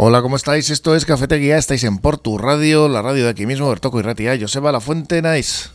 [0.00, 0.70] Hola, ¿cómo estáis?
[0.70, 4.38] Esto es Cafetería, estáis en Portu Radio, la radio de aquí mismo, Bertoco y Ratia,
[4.40, 5.70] Joseba La Fuente, Nice.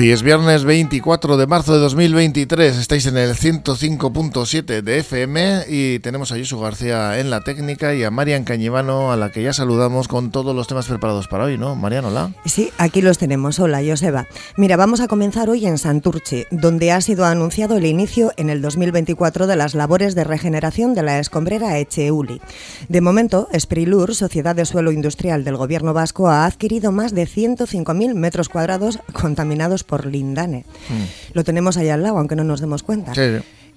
[0.00, 5.98] Hoy es viernes 24 de marzo de 2023, estáis en el 105.7 de FM y
[5.98, 9.52] tenemos a Yusu García en la técnica y a Marian Cañivano a la que ya
[9.52, 11.76] saludamos con todos los temas preparados para hoy, ¿no?
[11.76, 12.32] Marian, hola.
[12.46, 13.58] Sí, aquí los tenemos.
[13.58, 14.26] Hola, Joseba.
[14.56, 18.62] Mira, vamos a comenzar hoy en Santurce, donde ha sido anunciado el inicio en el
[18.62, 22.40] 2024 de las labores de regeneración de la escombrera Echeuli.
[22.88, 28.14] De momento, Sprilur, Sociedad de Suelo Industrial del Gobierno Vasco, ha adquirido más de 105.000
[28.14, 30.64] metros cuadrados contaminados por Lindane.
[30.88, 31.34] Mm.
[31.34, 33.12] Lo tenemos ahí al lado, aunque no nos demos cuenta.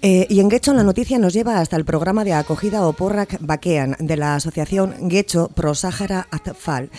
[0.06, 3.96] Eh, y en Guecho la noticia nos lleva hasta el programa de acogida Oporrak Bakean
[4.00, 6.90] de la asociación Guecho Pro Sahara Atfal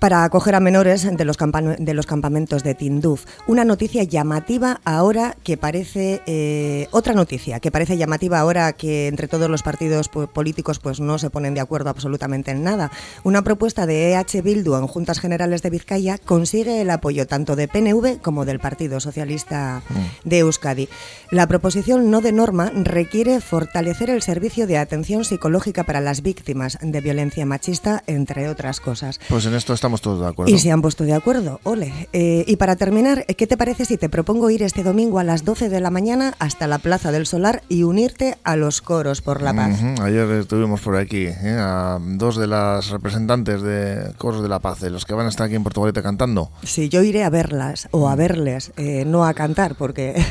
[0.00, 1.36] para acoger a menores de los,
[1.78, 3.26] de los campamentos de Tinduf.
[3.46, 9.28] Una noticia llamativa ahora que parece, eh, otra noticia que parece llamativa ahora que entre
[9.28, 12.90] todos los partidos políticos pues no se ponen de acuerdo absolutamente en nada.
[13.24, 17.68] Una propuesta de EH Bildu en Juntas Generales de Vizcaya consigue el apoyo tanto de
[17.68, 20.28] PNV como del Partido Socialista mm.
[20.28, 20.88] de Euskadi.
[21.30, 26.78] La proposición no de norma requiere fortalecer el servicio de atención psicológica para las víctimas
[26.80, 29.20] de violencia machista, entre otras cosas.
[29.28, 30.54] Pues en esto estamos todos de acuerdo.
[30.54, 32.08] Y se han puesto de acuerdo, ole.
[32.12, 35.44] Eh, y para terminar, ¿qué te parece si te propongo ir este domingo a las
[35.44, 39.42] 12 de la mañana hasta la Plaza del Solar y unirte a los coros por
[39.42, 39.82] la paz?
[40.00, 41.56] Ayer estuvimos por aquí, ¿eh?
[41.58, 45.28] a dos de las representantes de coros de la paz, de los que van a
[45.30, 46.50] estar aquí en Portugalete cantando.
[46.62, 50.24] Sí, yo iré a verlas o a verles, eh, no a cantar, porque...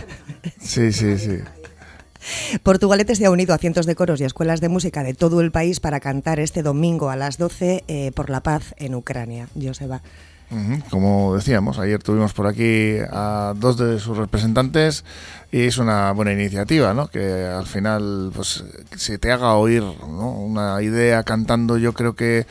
[0.61, 1.39] sí, sí, sí.
[2.64, 5.52] Portugalete se ha unido a cientos de coros y escuelas de música de todo el
[5.52, 9.47] país para cantar este domingo a las 12 eh, por la paz en Ucrania.
[9.62, 10.02] Joseba.
[10.90, 15.06] Como decíamos, ayer tuvimos por aquí a dos de sus representantes
[15.52, 17.08] y es una buena iniciativa, ¿no?
[17.08, 18.63] Que al final, pues,
[18.96, 22.47] se te haga oír una idea cantando, yo creo que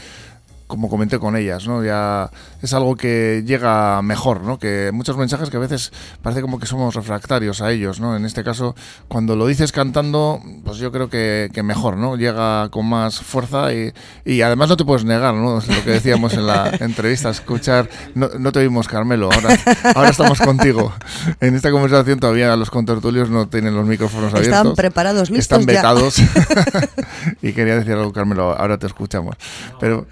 [0.68, 1.82] como comenté con ellas, ¿no?
[1.82, 2.30] Ya
[2.62, 4.58] es algo que llega mejor, ¿no?
[4.58, 5.92] Que muchos mensajes que a veces
[6.22, 8.14] parece como que somos refractarios a ellos, ¿no?
[8.14, 8.76] En este caso,
[9.08, 12.16] cuando lo dices cantando, pues yo creo que, mejor, ¿no?
[12.16, 13.92] Llega con más fuerza y,
[14.24, 15.56] y, además no te puedes negar, ¿no?
[15.56, 19.58] lo que decíamos en la entrevista, escuchar, no, no te oímos, Carmelo, ahora,
[19.94, 20.92] ahora estamos contigo.
[21.40, 24.58] En esta conversación todavía los contertulios no tienen los micrófonos abiertos.
[24.58, 26.16] Están preparados, listos Están vetados.
[27.42, 29.34] y quería decir algo, Carmelo, ahora te escuchamos.
[29.80, 30.06] Pero...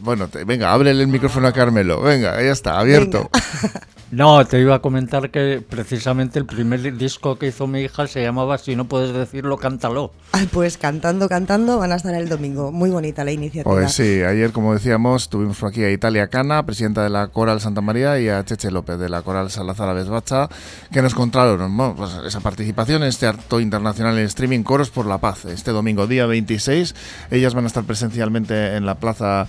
[0.00, 2.00] Bueno, venga, ábrele el micrófono a Carmelo.
[2.00, 3.30] Venga, ya está, abierto.
[4.12, 8.22] No, te iba a comentar que precisamente el primer disco que hizo mi hija se
[8.22, 10.12] llamaba Si no puedes decirlo, cántalo.
[10.30, 12.70] Ay, pues cantando, cantando van a estar el domingo.
[12.70, 13.74] Muy bonita la iniciativa.
[13.74, 17.60] Pues sí, ayer, como decíamos, tuvimos por aquí a Italia Cana, presidenta de la Coral
[17.60, 20.48] Santa María, y a Cheche López de la Coral Salazar Abesbacha,
[20.92, 25.18] que nos contaron pues, esa participación en este acto internacional en streaming Coros por la
[25.18, 25.46] Paz.
[25.46, 26.94] Este domingo, día 26,
[27.32, 29.48] ellas van a estar presencialmente en la plaza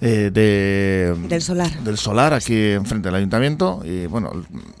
[0.00, 1.70] eh, de, del solar.
[1.80, 3.82] Del solar, aquí enfrente del ayuntamiento.
[3.84, 4.32] Y bueno,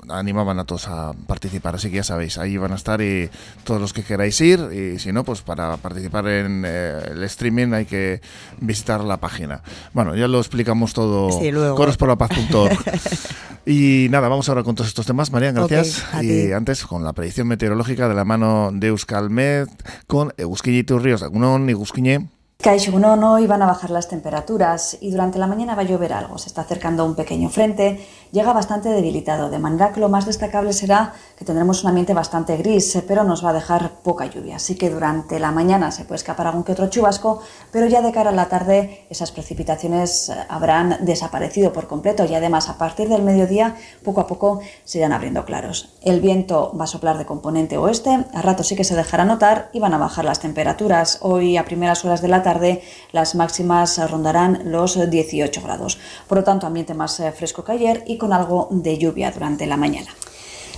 [0.08, 1.74] animaban a todos a participar.
[1.74, 3.28] Así que ya sabéis, ahí van a estar y
[3.64, 4.60] todos los que queráis ir.
[4.72, 8.22] Y si no, pues para participar en eh, el streaming hay que
[8.60, 9.62] visitar la página.
[9.92, 11.30] Bueno, ya lo explicamos todo.
[11.38, 12.78] Sí, corosporlapaz.org.
[13.66, 15.30] y nada, vamos ahora con todos estos temas.
[15.32, 16.02] María, gracias.
[16.22, 19.68] y antes con la predicción meteorológica de la mano de Euskalmet
[20.06, 22.39] con Eusquiñe Ríos, Agunón y Eusquiñe.
[22.60, 26.36] Caixunon hoy van a bajar las temperaturas y durante la mañana va a llover algo.
[26.36, 30.72] Se está acercando un pequeño frente, llega bastante debilitado, de manera que lo más destacable
[30.72, 34.56] será que tendremos un ambiente bastante gris, pero nos va a dejar poca lluvia.
[34.56, 37.40] Así que durante la mañana se puede escapar algún que otro chubasco,
[37.72, 42.34] pero ya de cara a la tarde esas precipitaciones eh, habrán desaparecido por completo y
[42.34, 45.94] además a partir del mediodía poco a poco se irán abriendo claros.
[46.02, 49.70] El viento va a soplar de componente oeste, a rato sí que se dejará notar
[49.72, 51.18] y van a bajar las temperaturas.
[51.22, 55.98] Hoy a primeras horas de la tarde las máximas rondarán los 18 grados.
[56.28, 59.76] Por lo tanto, ambiente más eh, fresco que ayer con algo de lluvia durante la
[59.76, 60.14] mañana.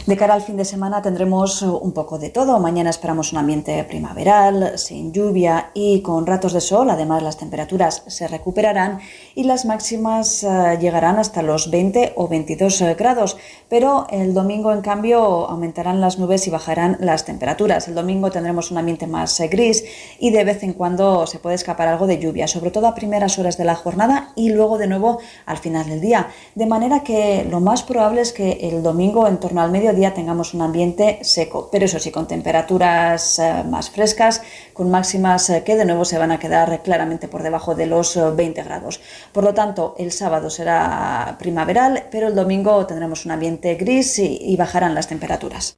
[0.05, 2.59] De cara al fin de semana tendremos un poco de todo.
[2.59, 6.91] Mañana esperamos un ambiente primaveral, sin lluvia y con ratos de sol.
[6.91, 8.99] Además, las temperaturas se recuperarán
[9.37, 13.37] y las máximas eh, llegarán hasta los 20 o 22 eh, grados.
[13.69, 17.87] Pero el domingo, en cambio, aumentarán las nubes y bajarán las temperaturas.
[17.87, 19.85] El domingo tendremos un ambiente más eh, gris
[20.19, 23.39] y de vez en cuando se puede escapar algo de lluvia, sobre todo a primeras
[23.39, 26.27] horas de la jornada y luego de nuevo al final del día.
[26.57, 30.15] De manera que lo más probable es que el domingo, en torno al medio mediodía
[30.15, 34.41] tengamos un ambiente seco, pero eso sí, con temperaturas eh, más frescas,
[34.73, 38.19] con máximas eh, que de nuevo se van a quedar claramente por debajo de los
[38.37, 39.03] 20 eh, grados.
[39.33, 44.57] Por lo tanto, el sábado será primaveral, pero el domingo tendremos un ambiente gris y
[44.57, 45.77] bajarán las temperaturas.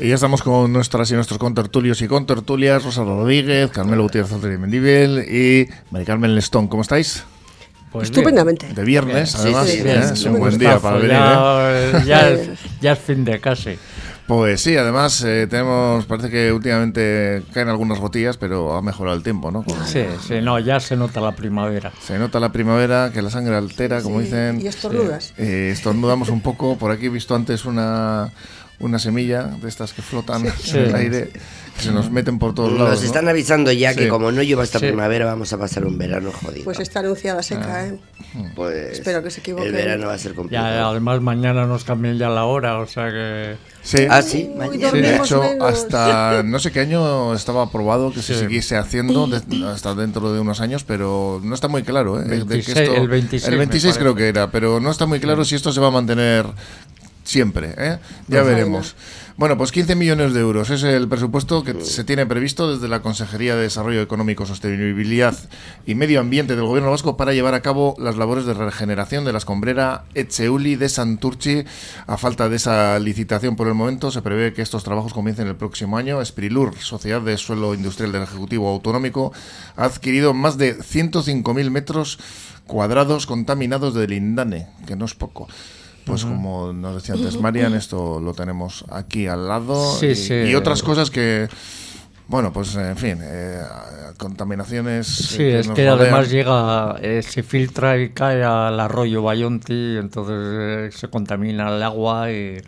[0.00, 4.56] Y ya estamos con nuestras y nuestros contertulios y contertulias, Rosa Rodríguez, Carmelo Gutiérrez de
[4.56, 6.68] Mendibel y Mari Carmen Lestón.
[6.68, 7.24] ¿Cómo estáis?
[7.92, 8.72] Pues Estupendamente.
[8.72, 9.68] De viernes, además.
[9.68, 10.10] ¿eh?
[10.14, 11.12] es un buen día para venir.
[11.12, 12.02] ¿eh?
[12.06, 12.34] Ya,
[12.80, 13.76] ya, es, fin de casi.
[14.26, 19.22] Pues sí, además eh, tenemos, parece que últimamente caen algunas gotillas, pero ha mejorado el
[19.22, 19.66] tiempo, ¿no?
[19.84, 21.92] Sí, sí, no, ya se nota la primavera.
[22.00, 24.62] Se nota la primavera, que la sangre altera, como dicen.
[24.62, 25.34] Y estornudas.
[25.36, 26.78] estornudamos un poco.
[26.78, 28.30] Por aquí he visto antes una
[28.80, 31.30] una semilla de estas que flotan en el aire,
[31.76, 32.90] que se nos meten por todos lados.
[32.90, 36.32] Nos están avisando ya que como no llueva esta primavera vamos a pasar un verano
[36.32, 36.64] jodido.
[36.64, 37.86] Pues está anunciada seca, ah.
[37.86, 37.98] ¿eh?
[38.54, 39.66] Pues Espero que se equivoque.
[39.66, 40.88] El verano va a ser complicado.
[40.88, 43.56] además mañana nos cambian ya la hora, o sea que...
[43.82, 44.50] Sí, ah, sí,
[44.92, 49.28] de hecho, hasta no sé qué año estaba aprobado que se siguiese haciendo,
[49.66, 52.20] hasta dentro de unos años, pero no está muy claro.
[52.20, 52.24] ¿eh?
[52.30, 55.80] el 26, el 26 creo que era, pero no está muy claro si esto se
[55.80, 56.46] va a mantener
[57.30, 57.98] siempre, ¿eh?
[58.26, 58.96] Ya veremos.
[59.36, 63.00] Bueno, pues 15 millones de euros es el presupuesto que se tiene previsto desde la
[63.00, 65.34] Consejería de Desarrollo Económico, Sostenibilidad
[65.86, 69.32] y Medio Ambiente del Gobierno Vasco para llevar a cabo las labores de regeneración de
[69.32, 71.64] la escombrera Echeuli de Santurchi.
[72.06, 75.56] A falta de esa licitación por el momento, se prevé que estos trabajos comiencen el
[75.56, 76.20] próximo año.
[76.20, 79.32] Esprilur, Sociedad de Suelo Industrial del Ejecutivo Autonómico,
[79.76, 82.18] ha adquirido más de 105.000 metros
[82.66, 85.48] cuadrados contaminados de lindane, que no es poco.
[86.10, 91.10] Pues como nos decía antes Marian, esto lo tenemos aquí al lado y, otras cosas
[91.10, 91.48] que,
[92.26, 93.60] bueno, pues en fin, eh,
[94.16, 95.06] contaminaciones.
[95.06, 100.90] Sí, es que además llega, eh, se filtra y cae al arroyo Bayonti, entonces eh,
[100.92, 102.60] se contamina el agua y,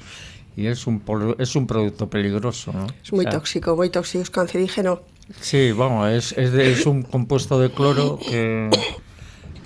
[0.56, 1.02] es, un,
[1.38, 2.72] es un producto peligroso.
[2.72, 2.86] ¿no?
[3.02, 5.02] Es muy tóxico, muy tóxico, es cancerígeno.
[5.40, 8.70] Sí, bueno, es, es, es un compuesto de cloro que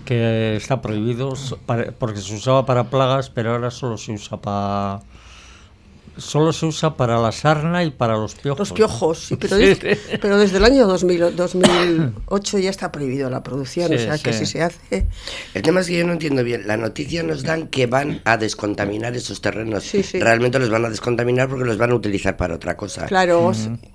[0.07, 1.35] que está prohibido
[1.99, 5.01] porque se usaba para plagas, pero ahora solo se usa para
[6.17, 8.59] solo se usa para la sarna y para los piojos.
[8.59, 9.57] Los piojos, sí, pero,
[10.39, 14.63] desde, el año 2000, 2008 ya está prohibido la producción, o sea que si se
[14.63, 15.07] hace...
[15.55, 18.37] El tema es que yo no entiendo bien, la noticia nos dan que van a
[18.37, 19.91] descontaminar esos terrenos.
[20.15, 23.07] Realmente los van a descontaminar porque los van a utilizar para otra cosa.
[23.07, 23.53] Claro.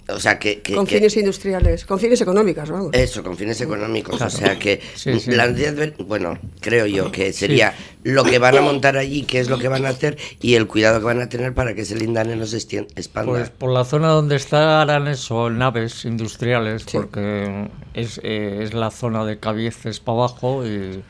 [0.07, 0.61] O sea que...
[0.61, 2.89] con fines industriales, con fines económicos, vamos.
[2.93, 4.21] Eso, con fines económicos.
[4.21, 4.81] O sea que
[5.27, 5.73] la noticia,
[6.05, 9.67] bueno, creo yo que sería lo que van a montar allí, qué es lo que
[9.67, 12.45] van a hacer y el cuidado que van a tener para que ese lindane no
[12.45, 13.31] se expanda.
[13.31, 19.25] Pues por la zona donde estarán eso, naves industriales, porque es, eh, es, la zona
[19.25, 21.03] de Cabieces para abajo y,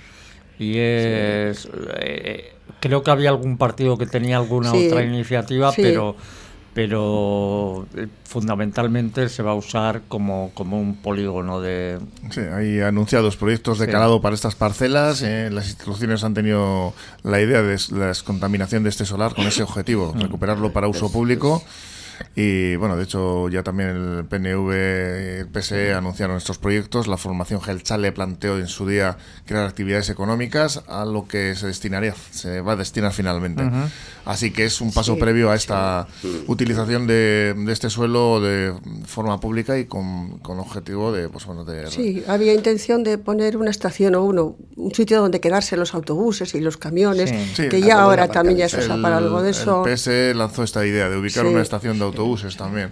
[0.59, 1.69] y es...
[1.97, 6.15] Eh, creo que había algún partido que tenía alguna otra iniciativa, pero
[6.73, 11.99] pero eh, fundamentalmente se va a usar como, como un polígono de...
[12.29, 15.21] Sí, hay anunciados proyectos de calado para estas parcelas.
[15.21, 19.63] Eh, las instituciones han tenido la idea de la descontaminación de este solar con ese
[19.63, 20.21] objetivo, mm.
[20.21, 21.61] recuperarlo para uso público.
[22.35, 27.07] Y bueno, de hecho ya también el PNV y el PSE anunciaron estos proyectos.
[27.07, 32.15] La formación Gelchale planteó en su día crear actividades económicas a lo que se destinaría,
[32.31, 33.63] se va a destinar finalmente.
[34.25, 36.07] Así que es un paso previo a esta
[36.47, 38.73] utilización de, este suelo de
[39.05, 41.87] forma pública y con, con objetivo de, pues bueno, de...
[41.87, 46.53] Sí, había intención de poner una estación o uno, un sitio donde quedarse los autobuses
[46.55, 49.85] y los camiones, que ya ahora también ya se usa para algo de eso.
[49.85, 52.91] El PSE lanzó esta idea de ubicar una estación de autobuses también.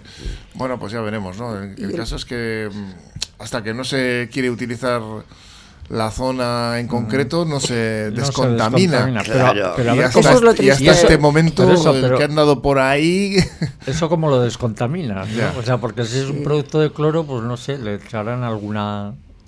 [0.54, 1.56] Bueno, pues ya veremos, ¿no?
[1.56, 5.02] El, caso es que mm, hasta que no se quiere utilizar
[5.90, 9.22] la zona en concreto no se descontamina.
[9.26, 11.66] Pero, pero, y hasta, y hasta este momento
[12.16, 13.36] que han dado por ahí...
[13.86, 15.26] Eso como lo descontamina,
[15.58, 18.76] O sea, porque si es un producto de cloro, pues no sé, le echarán algún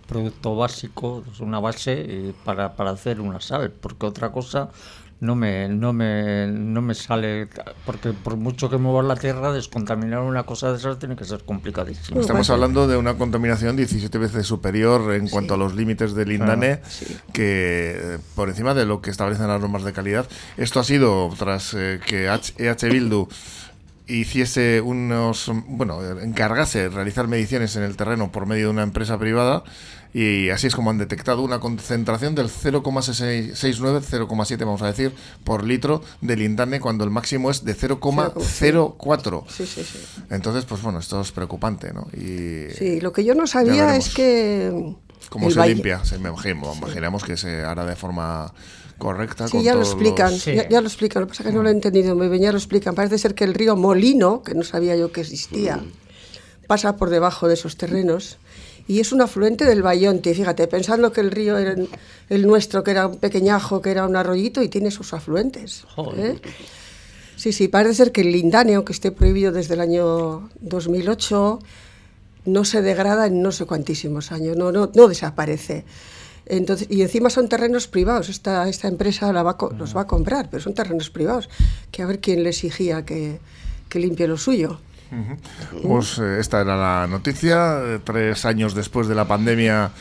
[0.09, 4.69] producto básico, una base para, para hacer una sal, porque otra cosa
[5.23, 7.47] no me, no me, no me sale,
[7.87, 11.45] porque por mucho que mueva la tierra, descontaminar una cosa de esas tiene que ser
[11.45, 12.21] complicadísimo.
[12.21, 16.81] Estamos hablando de una contaminación 17 veces superior en cuanto a los límites del INDANE,
[17.33, 20.27] que eh, por encima de lo que establecen las normas de calidad.
[20.57, 23.29] Esto ha sido tras eh, que EH Bildu
[24.07, 29.65] hiciese unos, bueno, encargase realizar mediciones en el terreno por medio de una empresa privada
[30.15, 35.65] y así es como han detectado una concentración del 0,69, 0,7 vamos a decir, por
[35.65, 39.45] litro de lindane cuando el máximo es de 0,04.
[39.49, 39.99] Sí, sí, sí.
[40.29, 42.09] Entonces, pues bueno, esto es preocupante, ¿no?
[42.13, 44.97] Y sí, lo que yo no sabía es que
[45.31, 46.05] ¿Cómo se limpia?
[46.05, 48.53] Se, me imaginamos que se hará de forma
[49.03, 49.49] correcta.
[49.49, 51.23] Sí, ya lo explican, ya, lo explican.
[51.23, 52.95] Lo que pasa es que no lo he entendido muy bien, ya lo explican.
[52.95, 56.67] Parece ser que el río Molino, que no sabía yo que existía, mm.
[56.69, 58.39] pasa por debajo de esos terrenos
[58.87, 60.35] y es un afluente del Bayonte.
[60.35, 61.75] Fíjate, pensando que el río era
[62.29, 65.85] el nuestro, que era un pequeñajo, que era un arroyito, y tiene sus afluentes.
[66.17, 66.39] ¿eh?
[67.37, 71.59] Sí, sí, parece ser que el lindane, aunque esté prohibido desde el año 2008,
[72.45, 75.85] no se degrada en no sé cuantísimos años, no, no, no desaparece.
[76.53, 80.51] Entonces, y encima son terrenos privados, esta, esta empresa la va, los va a comprar,
[80.51, 81.49] pero son terrenos privados,
[81.91, 83.41] que a ver quién le exigía que,
[83.89, 84.79] que limpie lo suyo.
[85.83, 87.81] Pues eh, esta era la noticia.
[87.83, 89.93] Eh, tres años después de la pandemia,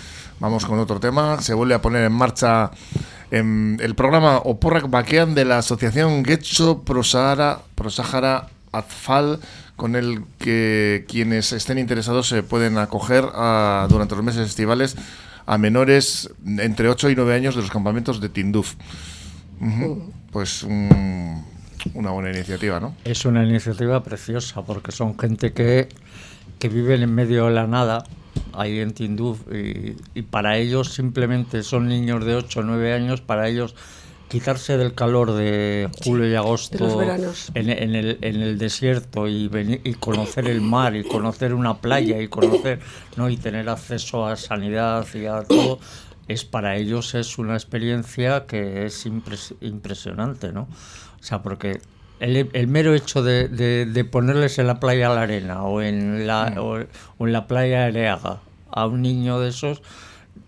[0.41, 1.41] vamos con otro tema.
[1.41, 2.71] Se vuelve a poner en marcha
[3.31, 9.39] em, el programa Oporrak Bakean de la asociación Getxo Prosahara, Prosahara Atfal
[9.77, 14.95] con el que quienes estén interesados se pueden acoger durante los meses estivales
[15.45, 18.75] a menores entre 8 y 9 años de los campamentos de Tinduf.
[20.31, 22.95] Pues una buena iniciativa, ¿no?
[23.03, 25.89] Es una iniciativa preciosa porque son gente que,
[26.59, 28.03] que viven en medio de la nada
[28.53, 33.21] ahí en Tinduf y, y para ellos simplemente son niños de 8 o 9 años,
[33.21, 33.75] para ellos
[34.31, 37.01] quitarse del calor de julio y agosto
[37.53, 42.21] en, el, en, el, desierto y, venir, y conocer el mar y conocer una playa
[42.21, 42.79] y conocer
[43.17, 45.79] no y tener acceso a sanidad y a todo
[46.29, 51.81] es para ellos es una experiencia que es impresionante no o sea porque
[52.21, 56.53] el, el mero hecho de, de, ponerles en la playa la arena o en la
[56.55, 56.57] mm.
[56.57, 58.39] o en la playa Areaga
[58.71, 59.81] a un niño de esos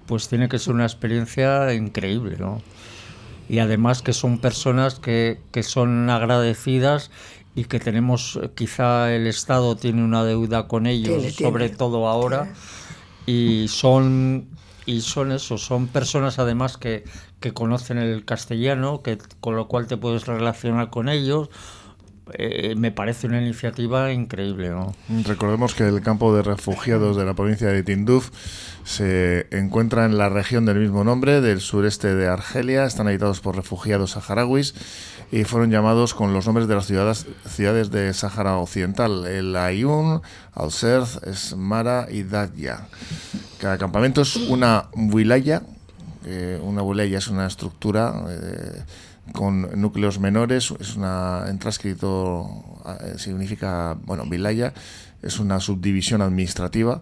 [0.05, 2.61] pues tiene que ser una experiencia increíble no
[3.53, 7.11] y además que son personas que, que son agradecidas
[7.53, 12.51] y que tenemos, quizá el Estado tiene una deuda con ellos, sobre todo ahora,
[13.27, 14.47] y son
[14.87, 17.03] y son eso, son personas además que,
[17.41, 21.51] que conocen el castellano, que con lo cual te puedes relacionar con ellos
[22.33, 24.71] eh, me parece una iniciativa increíble.
[25.25, 28.31] Recordemos que el campo de refugiados de la provincia de Tinduf
[28.83, 32.85] se encuentra en la región del mismo nombre, del sureste de Argelia.
[32.85, 34.73] Están habitados por refugiados saharauis
[35.31, 37.25] y fueron llamados con los nombres de las ciudades,
[37.91, 40.21] de Sahara Occidental: el Ayun,
[40.53, 42.87] Al-Serz, Esmara y Dadya.
[43.59, 45.63] Cada campamento es una wilaya.
[46.25, 48.13] Eh, una wilaya es una estructura.
[48.29, 48.83] Eh,
[49.31, 52.63] con núcleos menores, es una, en transcrito
[53.01, 54.73] eh, significa, bueno, Vilaya,
[55.21, 57.01] es una subdivisión administrativa.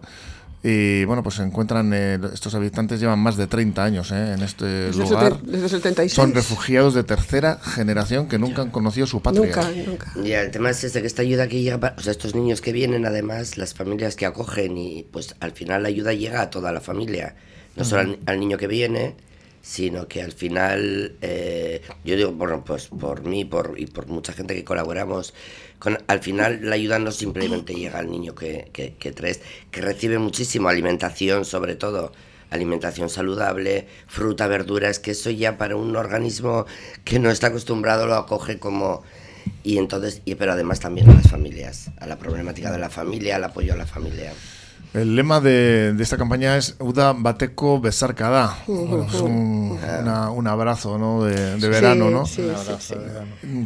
[0.64, 4.42] Y bueno, pues se encuentran, eh, estos habitantes llevan más de 30 años eh, en
[4.42, 5.42] este lugar.
[5.42, 6.12] desde 76.
[6.12, 9.44] Son refugiados de tercera generación que nunca han conocido su patria.
[9.44, 10.12] Nunca, nunca.
[10.22, 12.70] Ya, el tema es este, que esta ayuda que llega, o sea, estos niños que
[12.70, 16.70] vienen, además, las familias que acogen y pues al final la ayuda llega a toda
[16.70, 17.34] la familia,
[17.74, 19.16] no solo al niño que viene,
[19.62, 24.32] sino que al final, eh, yo digo, bueno, pues por mí por, y por mucha
[24.32, 25.32] gente que colaboramos,
[25.78, 29.40] con, al final la ayuda no simplemente llega al niño que, que, traes,
[29.70, 32.12] que recibe muchísimo alimentación, sobre todo
[32.50, 36.66] alimentación saludable, fruta, verduras, que eso ya para un organismo
[37.04, 39.02] que no está acostumbrado lo acoge como...
[39.64, 43.36] Y entonces, y, pero además también a las familias, a la problemática de la familia,
[43.36, 44.32] al apoyo a la familia.
[44.94, 48.58] El lema de, esta campaña es Uda Bateco Besarcada.
[48.66, 51.24] es un, un, abrazo ¿no?
[51.24, 52.24] de, verano, ¿no?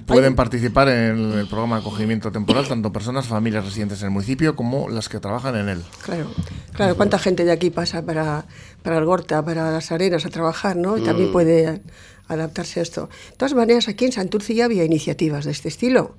[0.06, 4.54] Pueden participar en el programa de acogimiento temporal tanto personas, familias residentes en el municipio
[4.54, 5.83] como las que trabajan en él.
[6.04, 6.30] Claro,
[6.73, 6.97] claro.
[6.97, 8.47] ¿Cuánta gente de aquí pasa para,
[8.83, 10.97] para el Gorta, para las arenas a trabajar, ¿no?
[10.97, 11.33] Y también mm.
[11.33, 11.83] puede
[12.28, 13.09] adaptarse a esto.
[13.30, 16.14] De todas maneras, aquí en Santurce ya había iniciativas de este estilo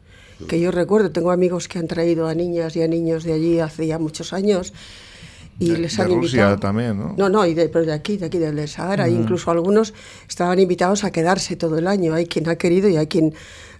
[0.48, 3.60] que yo recuerdo, tengo amigos que han traído a niñas y a niños de allí
[3.60, 4.74] hace ya muchos años
[5.60, 6.58] y les han invitado.
[6.58, 7.16] también, ¿no?
[7.18, 9.94] No, no, y de, pero de aquí, de aquí del Sahara, incluso algunos
[10.28, 12.14] estaban invitados a quedarse todo el año.
[12.14, 13.34] Hay quien ha querido y hay quien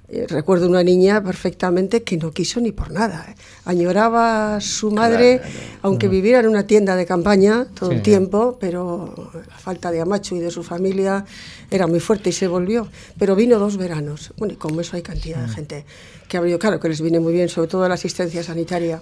[0.10, 3.28] eh, recuerdo una niña perfectamente que no quiso ni por nada.
[3.30, 3.36] ¿eh?
[3.68, 5.42] Añoraba a su madre,
[5.82, 10.36] aunque viviera en una tienda de campaña todo el tiempo, pero la falta de Amacho
[10.36, 11.26] y de su familia
[11.70, 12.88] era muy fuerte y se volvió.
[13.20, 14.34] Pero vino dos veranos.
[14.38, 15.86] Bueno, y como eso hay cantidad de gente
[16.28, 19.02] que ha venido, claro, que les viene muy bien, sobre todo la asistencia sanitaria.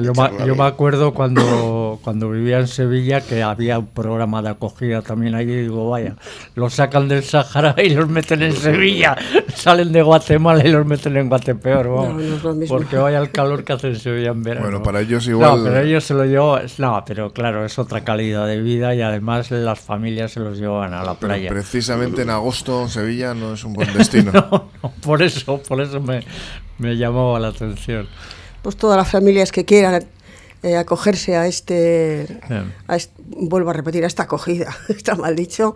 [0.00, 5.02] yo, yo, me acuerdo cuando, cuando vivía en Sevilla que había un programa de acogida
[5.02, 6.16] también allí digo, vaya,
[6.56, 9.16] los sacan del Sahara y los meten en Sevilla,
[9.54, 12.12] salen de Guatemala y los meten en Guatepeor,
[12.68, 14.66] porque vaya el calor que hace en Sevilla en verano.
[14.66, 15.58] Bueno, para ellos igual...
[15.58, 19.00] No, pero ellos se lo llevan, no, pero claro, es otra calidad de vida y
[19.00, 21.48] además las familias se los llevan a la playa.
[21.48, 24.32] precisamente en agosto Sevilla no es un buen destino.
[24.32, 26.22] no, por eso, por eso me,
[26.78, 28.06] me llamó la atención.
[28.62, 30.04] Pues todas las familias que quieran
[30.62, 32.40] eh, acogerse a este,
[33.26, 35.74] vuelvo a repetir, a esta acogida, está mal dicho,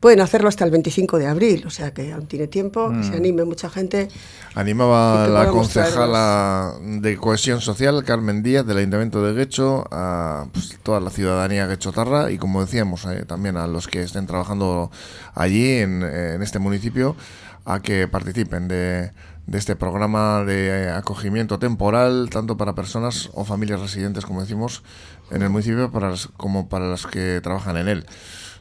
[0.00, 3.12] pueden hacerlo hasta el 25 de abril, o sea que aún tiene tiempo, que se
[3.12, 3.14] mm.
[3.14, 4.08] anime mucha gente.
[4.54, 11.00] Animaba la concejala de Cohesión Social, Carmen Díaz, del Ayuntamiento de Guecho, a pues, toda
[11.00, 14.90] la ciudadanía guechotarra y, como decíamos, eh, también a los que estén trabajando
[15.34, 17.16] allí en, en este municipio,
[17.64, 19.12] a que participen de
[19.46, 24.82] de este programa de acogimiento temporal, tanto para personas o familias residentes, como decimos,
[25.30, 28.06] en el municipio, para como para las que trabajan en él.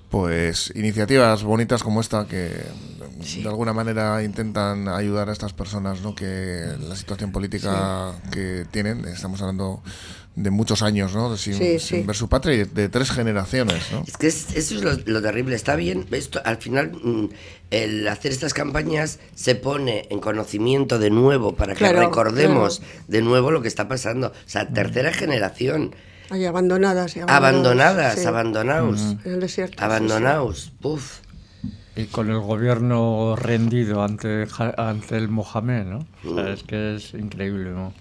[0.09, 2.51] Pues iniciativas bonitas como esta que
[3.41, 6.13] de alguna manera intentan ayudar a estas personas, ¿no?
[6.13, 9.81] Que la situación política que tienen, estamos hablando
[10.35, 11.37] de muchos años, ¿no?
[11.37, 14.03] Sin, ver su patria y de, tres generaciones, ¿no?
[14.07, 15.55] Es que eso es lo, terrible.
[15.55, 17.29] Está bien, esto, al final, mm,
[17.71, 23.51] el hacer estas campañas se pone en conocimiento de nuevo para que recordemos de nuevo
[23.51, 24.27] lo que está pasando.
[24.27, 25.95] O sea, tercera generación.
[26.29, 27.15] Ay, abandonadas.
[27.27, 29.01] Abandonadas, abandonados.
[29.23, 29.83] En el desierto.
[29.83, 31.19] Abandonados, puf.
[31.95, 34.47] Y con el gobierno rendido ante,
[34.77, 36.07] ante el Mohamed, ¿no?
[36.25, 36.47] O sea, mm.
[36.47, 37.93] es que es increíble, ¿no?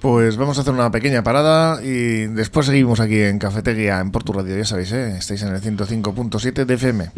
[0.00, 4.32] Pues vamos a hacer una pequeña parada y después seguimos aquí en Cafetería, en Portu
[4.32, 5.16] Radio, ya sabéis, ¿eh?
[5.16, 7.10] estáis en el 105.7 de FM.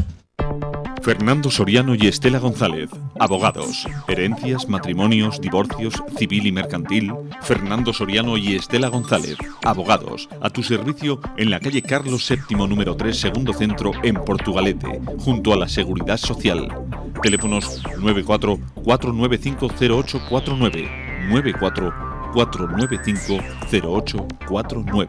[1.07, 7.15] Fernando Soriano y Estela González, abogados, herencias, matrimonios, divorcios, civil y mercantil.
[7.43, 12.97] Fernando Soriano y Estela González, abogados, a tu servicio en la calle Carlos VII, número
[12.97, 16.77] 3, segundo centro, en Portugalete, junto a la Seguridad Social.
[17.23, 22.06] Teléfonos 94 495 0849 94
[22.37, 25.09] 495-0849.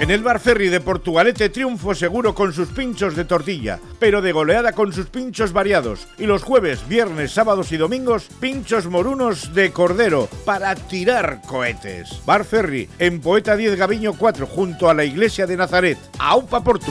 [0.00, 4.32] En el Bar Ferry de Portugalete triunfo seguro con sus pinchos de tortilla, pero de
[4.32, 6.08] goleada con sus pinchos variados.
[6.18, 12.20] Y los jueves, viernes, sábados y domingos, pinchos morunos de cordero para tirar cohetes.
[12.26, 15.98] Bar Ferry, en Poeta 10 Gaviño 4, junto a la iglesia de Nazaret.
[16.18, 16.90] ¡Aupa Portu!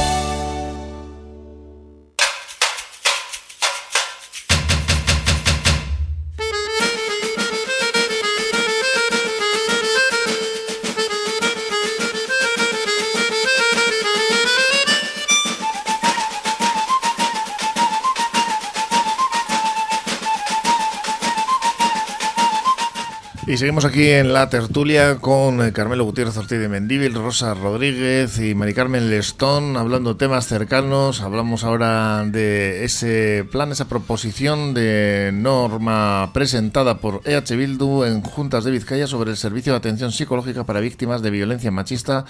[23.51, 28.39] Y seguimos aquí en la tertulia con eh, Carmelo Gutiérrez Ortiz de Mendíbil, Rosa Rodríguez
[28.39, 31.19] y Mari Carmen Lestón, hablando temas cercanos.
[31.19, 38.63] Hablamos ahora de ese plan, esa proposición de norma presentada por EH Bildu en Juntas
[38.63, 42.23] de Vizcaya sobre el servicio de atención psicológica para víctimas de violencia machista,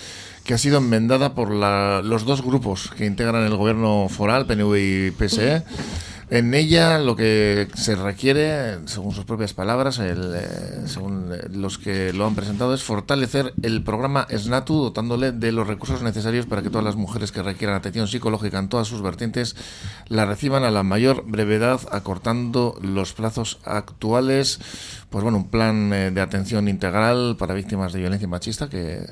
[0.44, 5.12] que ha sido enmendada por los dos grupos que integran el gobierno foral, PNV y
[5.12, 5.62] PSE.
[6.32, 11.78] En ella lo que se requiere, según sus propias palabras, el, eh, según eh, los
[11.78, 16.62] que lo han presentado, es fortalecer el programa SNATU, dotándole de los recursos necesarios para
[16.62, 19.58] que todas las mujeres que requieran atención psicológica en todas sus vertientes
[20.08, 24.62] la reciban a la mayor brevedad, acortando los plazos actuales.
[25.12, 29.06] Pues bueno, un plan eh, de atención integral para víctimas de violencia machista que,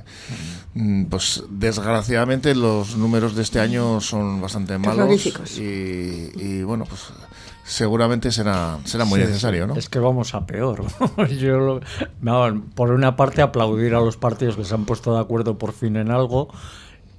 [0.73, 5.25] mm, pues desgraciadamente, los números de este año son bastante malos.
[5.57, 7.11] Y, y bueno, pues
[7.69, 9.75] seguramente será, será muy necesario, ¿no?
[9.75, 10.85] Es que vamos a peor.
[11.37, 11.79] Yo,
[12.75, 15.95] por una parte, aplaudir a los partidos que se han puesto de acuerdo por fin
[15.95, 16.49] en algo.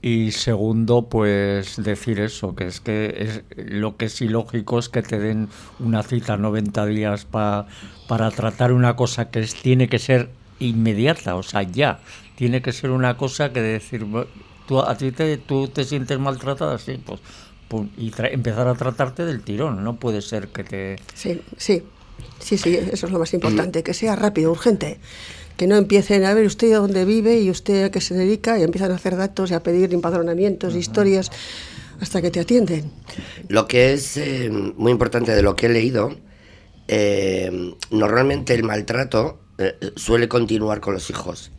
[0.03, 5.03] Y segundo, pues decir eso, que es que es, lo que es ilógico es que
[5.03, 7.67] te den una cita 90 días para
[8.35, 12.01] tratar una cosa que es, tiene que ser inmediata, o sea, ya.
[12.37, 14.07] Tiene que ser una cosa que decir,
[14.67, 17.21] tú, a ti te, tú te sientes maltratada, sí, pues
[17.97, 19.85] y empezar a tratarte del tirón.
[19.85, 20.97] No puede ser que te...
[21.15, 21.83] Sí, sí,
[22.39, 24.99] sí, sí, eso es lo más importante, que sea rápido, urgente.
[25.61, 28.63] Que no empiecen a ver usted dónde vive y usted a qué se dedica y
[28.63, 31.31] empiezan a hacer datos y a pedir empadronamientos, historias,
[32.01, 32.91] hasta que te atienden.
[33.49, 36.17] Lo que es eh, muy importante de lo que he leído,
[36.89, 41.53] eh, normalmente el maltrato eh, suele continuar con los hijos.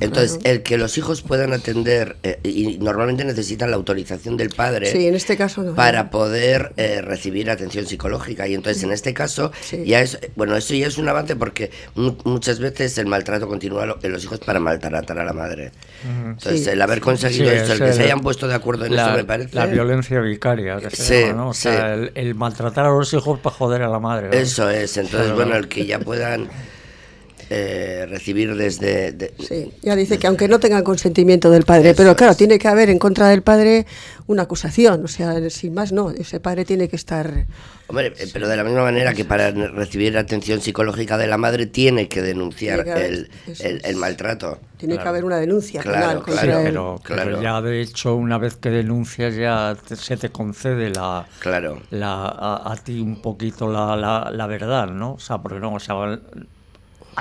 [0.00, 4.90] Entonces, el que los hijos puedan atender, eh, y normalmente necesitan la autorización del padre.
[4.90, 5.74] Sí, en este caso no.
[5.74, 8.46] Para poder eh, recibir atención psicológica.
[8.48, 9.52] Y entonces, en este caso,
[9.84, 10.18] ya es.
[10.36, 11.70] Bueno, eso ya es un avance porque
[12.24, 15.72] muchas veces el maltrato continúa en los hijos para maltratar a la madre.
[16.04, 19.24] Entonces, el haber conseguido esto, el que se hayan puesto de acuerdo en esto, me
[19.24, 19.54] parece.
[19.54, 21.50] La violencia vicaria, que se ¿no?
[21.50, 24.28] O sea, el, maltratar a los hijos para joder a la madre.
[24.38, 24.96] Eso es.
[24.96, 26.48] Entonces, bueno, el que ya puedan
[27.50, 29.32] eh, recibir desde...
[29.38, 32.90] sí, ya dice que aunque no tengan consentimiento del padre, pero claro, tiene que haber
[32.90, 33.86] en contra del padre
[34.26, 37.46] una acusación, o sea, sin más no, ese padre tiene que estar...
[37.86, 41.64] Hombre, eh, pero de la misma manera que para recibir atención psicológica de la madre
[41.64, 44.58] tiene que denunciar el, el, maltrato.
[44.76, 49.34] Tiene que haber una denuncia claro, claro, pero, ya de hecho una vez que denuncias
[49.36, 51.80] ya se te concede la, claro.
[51.88, 52.26] la
[52.62, 55.14] a, ti un poquito la, la, la, verdad, ¿no?
[55.14, 55.94] O sea, porque no, o sea,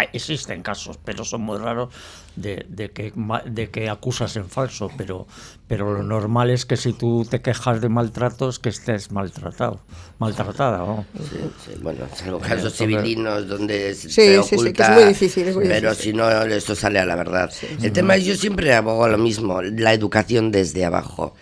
[0.03, 1.93] existen casos, pero son muy raros
[2.35, 3.11] de, que,
[3.45, 5.27] de que acusas en falso, pero,
[5.67, 9.79] pero lo normal es que si tú te quejas de maltratos, que estés maltratado,
[10.19, 10.77] maltratada.
[10.79, 11.05] ¿no?
[11.19, 16.75] Sí, bueno, salvo casos civilinos donde se oculta, es muy difícil, pero si no, esto
[16.75, 17.51] sale a la verdad.
[17.81, 21.33] El tema es, yo siempre abogo lo mismo, la educación desde abajo.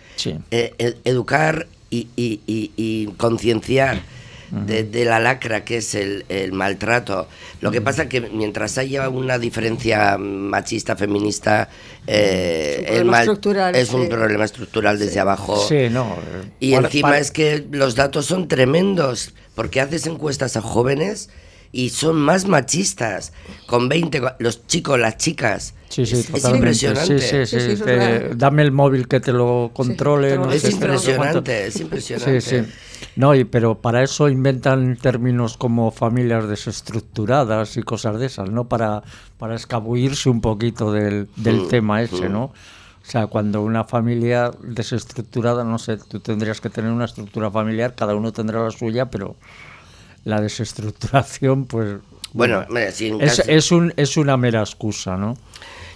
[0.52, 4.02] Eh, educar y, y, y concienciar
[4.52, 7.28] de, la lacra que es el, maltrato.
[7.62, 11.70] Lo que pasa que mientras haya una diferencia machista, feminista,
[12.08, 13.28] eh, el mal
[13.74, 15.66] es un problema estructural desde abajo.
[15.68, 16.18] Sí, no.
[16.60, 21.30] Y encima es que los datos son tremendos, porque haces encuestas a jóvenes
[21.72, 23.34] y son más machistas.
[23.66, 25.74] Con 20, los chicos, las chicas.
[25.96, 27.20] Sí, sí, es, impresionante.
[27.20, 27.84] Sí, sí, sí,
[28.36, 30.38] dame el móvil que te lo controle.
[30.54, 32.72] es, impresionante, es impresionante, Sí, sí.
[33.16, 38.68] No, pero para eso inventan términos como familias desestructuradas y cosas de esas, ¿no?
[38.68, 39.04] Para,
[39.38, 42.32] para escabullirse un poquito del, del mm, tema ese, mm.
[42.34, 42.44] ¿no?
[42.44, 42.54] O
[43.02, 48.16] sea, cuando una familia desestructurada, no sé, tú tendrías que tener una estructura familiar, cada
[48.16, 49.38] uno tendrá la suya, pero
[50.26, 52.00] la desestructuración, pues...
[52.34, 53.00] Bueno, es,
[53.48, 55.38] es, un, es una mera excusa, ¿no?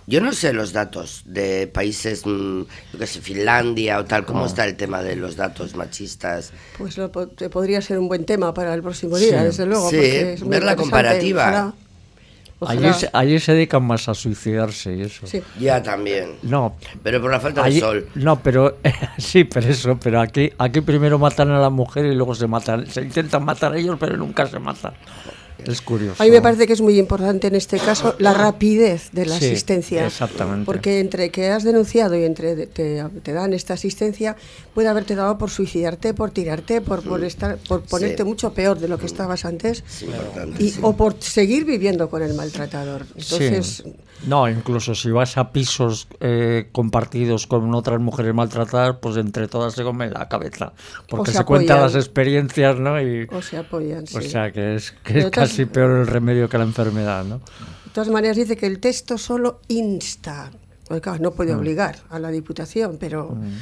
[0.10, 2.62] Yo no sé los datos de países, mm,
[2.94, 6.52] yo qué sé, Finlandia o tal, ¿cómo está el tema de los datos machistas?
[6.80, 9.88] Pues lo, podría ser un buen tema para el próximo día, desde luego.
[9.92, 9.98] Sí,
[10.46, 11.76] ver la comparativa.
[13.14, 15.28] Allí, se dedican más a suicidarse y eso.
[15.28, 15.44] Sí.
[15.60, 16.38] Ya también.
[16.42, 16.76] No.
[17.04, 18.10] Pero por la falta de sol.
[18.16, 18.80] No, pero
[19.20, 22.88] sí, pero eso, pero aquí, aquí primero matan a la mujer y luego se matan.
[22.88, 24.94] Se intentan matar a ellos, pero nunca se matan.
[25.66, 26.22] Es curioso.
[26.22, 29.36] A mí me parece que es muy importante en este caso la rapidez de la
[29.36, 30.06] asistencia.
[30.06, 30.66] Exactamente.
[30.66, 34.36] Porque entre que has denunciado y entre te, dan esta asistencia,
[34.74, 38.88] puede haberte dado por suicidarte, por tirarte, por, por, estar, por ponerte mucho peor de
[38.88, 39.84] lo que estabas antes.
[40.60, 43.06] y, o por seguir viviendo con el maltratador.
[43.16, 43.84] Entonces.
[44.28, 49.74] No, incluso si vas a pisos eh, compartidos con otras mujeres maltratadas, pues entre todas
[49.74, 50.74] se comen la cabeza.
[51.08, 53.02] Porque se, cuentan las experiencias, ¿no?
[53.02, 56.58] Y, o se apoyan, O sea, que es, que es casi peor el remedio que
[56.58, 57.38] la enfermedad, ¿no?
[57.38, 60.52] De todas maneras, dice que el texto solo insta.
[60.88, 61.60] Porque, claro, no puede mm.
[61.60, 63.32] obligar a la Diputación, pero.
[63.36, 63.58] Mm.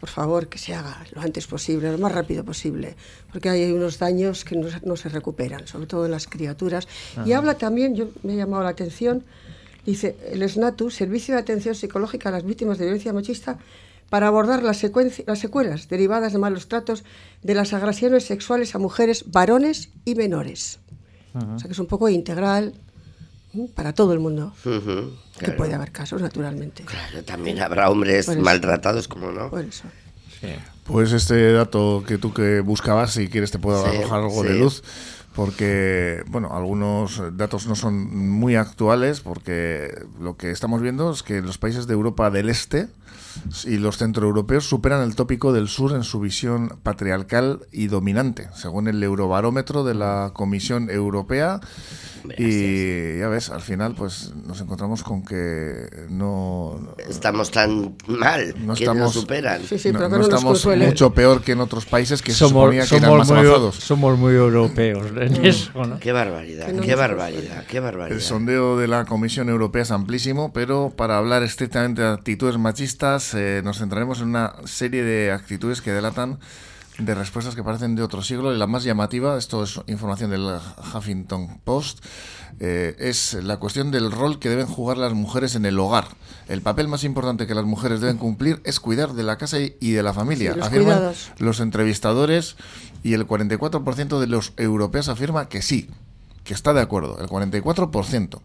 [0.00, 2.94] Por favor, que se haga lo antes posible, lo más rápido posible,
[3.32, 6.86] porque hay unos daños que no, se recuperan, sobre todo en las criaturas.
[7.24, 9.24] Y habla también, yo me he llamado la atención,
[9.84, 13.58] Dice, el SNATU, Servicio de Atención Psicológica a las Víctimas de Violencia Machista,
[14.08, 14.82] para abordar las,
[15.26, 17.04] las secuelas derivadas de malos tratos
[17.42, 20.78] de las agresiones sexuales a mujeres, varones y menores.
[21.34, 22.74] O sea que es un poco integral
[23.74, 24.52] para todo el mundo.
[25.38, 26.84] Que puede haber casos, naturalmente.
[26.84, 29.50] Claro, también habrá hombres maltratados, como no.
[29.50, 29.84] Por eso.
[30.84, 34.82] Pues este dato que tú que buscabas, si quieres te puedo arrojar algo de luz
[35.34, 41.42] porque, bueno, algunos datos no son muy actuales, porque lo que estamos viendo es que
[41.42, 42.88] los países de Europa del Este
[43.64, 48.88] y los centroeuropeos superan el tópico del sur en su visión patriarcal y dominante, según
[48.88, 51.60] el Eurobarómetro de la Comisión Europea
[52.38, 56.94] y ya ves, al final pues nos encontramos con que no...
[57.08, 59.62] Estamos tan mal, no que nos superan.
[59.62, 62.86] Sí, sí, pero no, estamos mucho peor que en otros países que somos, se suponía
[62.86, 63.76] que eran más muy, avanzados.
[63.76, 65.44] Somos muy europeos en mm.
[65.44, 65.98] eso, ¿no?
[65.98, 68.16] Qué barbaridad, qué barbaridad, qué barbaridad.
[68.16, 73.23] El sondeo de la Comisión Europea es amplísimo, pero para hablar estrictamente de actitudes machistas
[73.32, 76.38] eh, nos centraremos en una serie de actitudes que delatan
[76.98, 80.58] de respuestas que parecen de otro siglo y la más llamativa, esto es información del
[80.94, 82.04] Huffington Post,
[82.60, 86.06] eh, es la cuestión del rol que deben jugar las mujeres en el hogar.
[86.48, 89.90] El papel más importante que las mujeres deben cumplir es cuidar de la casa y
[89.90, 92.56] de la familia, afirman los entrevistadores
[93.02, 95.90] y el 44% de los europeos afirma que sí,
[96.44, 98.40] que está de acuerdo, el 44%.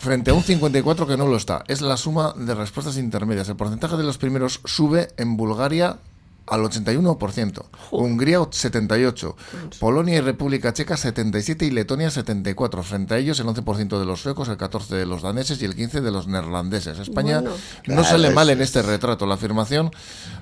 [0.00, 1.62] Frente a un 54 que no lo está.
[1.68, 3.48] Es la suma de respuestas intermedias.
[3.48, 5.98] El porcentaje de los primeros sube en Bulgaria
[6.46, 9.34] al 81%, Hungría 78%,
[9.78, 12.82] Polonia y República Checa 77% y Letonia 74%.
[12.82, 15.76] Frente a ellos el 11% de los suecos, el 14% de los daneses y el
[15.76, 16.98] 15% de los neerlandeses.
[16.98, 17.44] España
[17.86, 19.26] no sale mal en este retrato.
[19.26, 19.92] La afirmación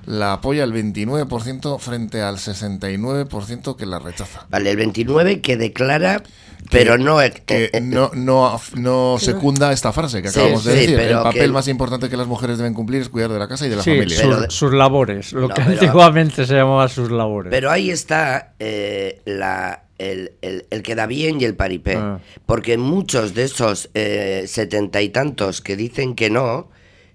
[0.07, 4.47] la apoya el 29% frente al 69% que la rechaza.
[4.49, 6.23] Vale, el 29% que declara
[6.71, 10.99] pero no, es que no, no, no secunda esta frase que acabamos de decir.
[10.99, 13.69] el papel más importante que las mujeres deben cumplir es cuidar de la casa y
[13.69, 14.49] de la familia.
[14.49, 17.51] sus labores, lo que antiguamente se llamaba sus labores.
[17.51, 21.95] Pero ahí está eh, la, el, el, que da bien y el paripé.
[21.95, 22.19] Ah.
[22.45, 26.69] Porque muchos de esos eh, setenta y tantos que dicen que no,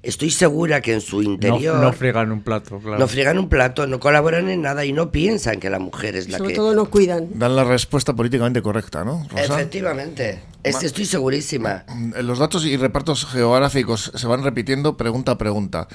[0.04, 1.80] estoy segura que en su interior...
[1.80, 2.98] No, friegan un plato, claro.
[2.98, 6.28] No friegan un plato, no colaboran en nada y no piensan que la mujer es
[6.28, 6.44] la que...
[6.44, 7.28] Sobre todo no cuidan.
[7.34, 9.26] Dan la respuesta políticamente correcta, ¿no?
[9.36, 10.42] Efectivamente.
[10.62, 11.84] estoy segurísima.
[12.22, 15.88] Los datos y repartos geográficos se van repitiendo pregunta a pregunta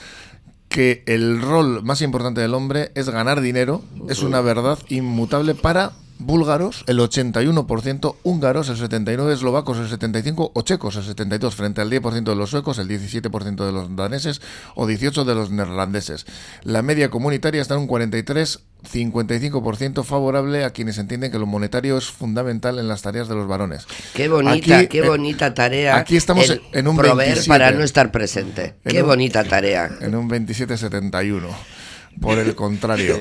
[0.69, 5.93] que el rol más importante del hombre es ganar dinero, es una verdad inmutable para
[6.19, 11.89] búlgaros el 81%, húngaros el 79%, eslovacos el 75% o checos el 72% frente al
[11.89, 14.41] 10% de los suecos, el 17% de los daneses
[14.75, 16.25] o 18% de los neerlandeses.
[16.63, 18.59] La media comunitaria está en un 43%,
[18.93, 23.47] 55% favorable a quienes entienden que lo monetario es fundamental en las tareas de los
[23.47, 23.87] varones.
[24.13, 25.97] Qué bonita, qué eh, bonita tarea.
[25.97, 28.75] Aquí estamos en un proveer para no estar presente.
[28.85, 29.89] Qué bonita tarea.
[30.01, 31.78] En un 27-71
[32.19, 33.17] por el contrario.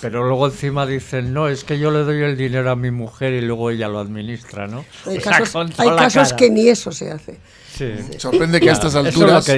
[0.00, 3.32] pero luego encima dicen, no, es que yo le doy el dinero a mi mujer
[3.32, 4.84] y luego ella lo administra, ¿no?
[5.06, 7.38] Hay casos, que ni eso se hace.
[8.18, 9.48] Sorprende que a estas alturas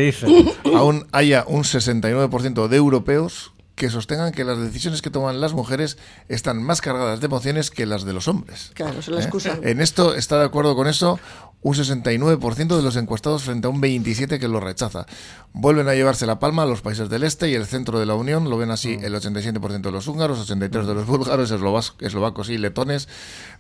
[0.64, 5.98] aún haya un 69% de europeos que sostengan que las decisiones que toman las mujeres
[6.28, 8.72] están más cargadas de emociones que las de los hombres.
[8.74, 9.22] Claro, es la ¿Eh?
[9.22, 9.58] excusa.
[9.62, 11.20] En esto está de acuerdo con eso
[11.62, 15.04] un 69% de los encuestados frente a un 27% que lo rechaza.
[15.52, 18.14] Vuelven a llevarse la palma a los países del este y el centro de la
[18.14, 19.04] Unión, lo ven así mm.
[19.04, 23.08] el 87% de los húngaros, 83% de los búlgaros, eslovacos y letones.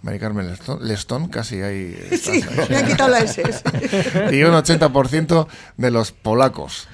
[0.02, 1.98] Mari Carmen Lestón, casi ahí.
[2.22, 3.42] sí, me ha quitado la S.
[4.32, 6.88] y un 80% de los polacos.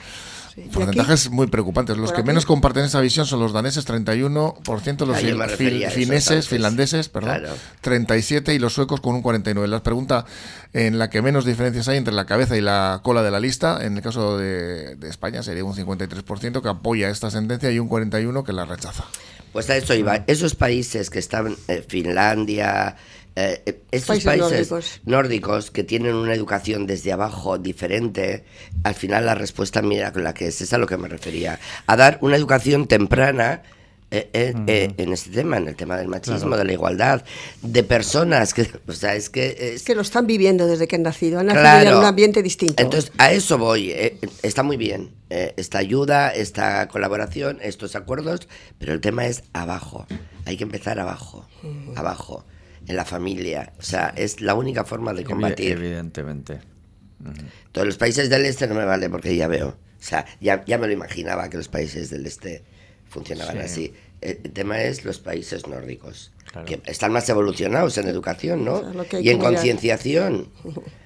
[0.73, 1.97] Porcentajes muy preocupantes.
[1.97, 5.19] Los que menos comparten esa visión son los daneses, 31%, los
[5.93, 7.43] fineses, finlandeses, perdón,
[7.83, 9.67] 37% y los suecos con un 49%.
[9.67, 10.27] La pregunta
[10.73, 13.85] en la que menos diferencias hay entre la cabeza y la cola de la lista,
[13.85, 18.45] en el caso de, España sería un 53% que apoya esta sentencia y un 41%
[18.45, 19.05] que la rechaza.
[19.53, 20.25] Pues a eso iba.
[20.27, 22.97] Esos países que están, eh, Finlandia,
[23.35, 25.71] eh, eh, estos países, nórdicos.
[25.71, 28.45] que tienen una educación desde abajo diferente,
[28.85, 31.59] al final la respuesta, mira, con la que es, es a lo que me refería,
[31.87, 33.63] a dar una educación temprana
[34.11, 37.25] eh, en este tema, en el tema del machismo, de la igualdad,
[37.63, 39.73] de personas que, o sea, es que...
[39.77, 42.83] Es, que lo están viviendo desde que han nacido, han nacido en un ambiente distinto.
[42.83, 43.95] Entonces, a eso voy,
[44.43, 48.47] está muy bien, esta ayuda, esta colaboración, estos acuerdos,
[48.79, 50.07] pero el tema es abajo,
[50.45, 51.47] hay que empezar abajo,
[51.97, 52.45] abajo
[52.87, 53.73] en la familia.
[53.79, 55.73] O sea, es la única forma de combatir.
[55.73, 56.61] Evidentemente.
[57.71, 59.69] Todos los países del este no me vale porque ya veo.
[59.69, 62.65] O sea, ya, ya me lo imaginaba que los países del este
[63.09, 63.93] funcionaban así.
[64.21, 66.33] El tema es los países nórdicos,
[66.67, 68.83] que están más evolucionados en educación, ¿no?
[69.21, 70.49] y en concienciación.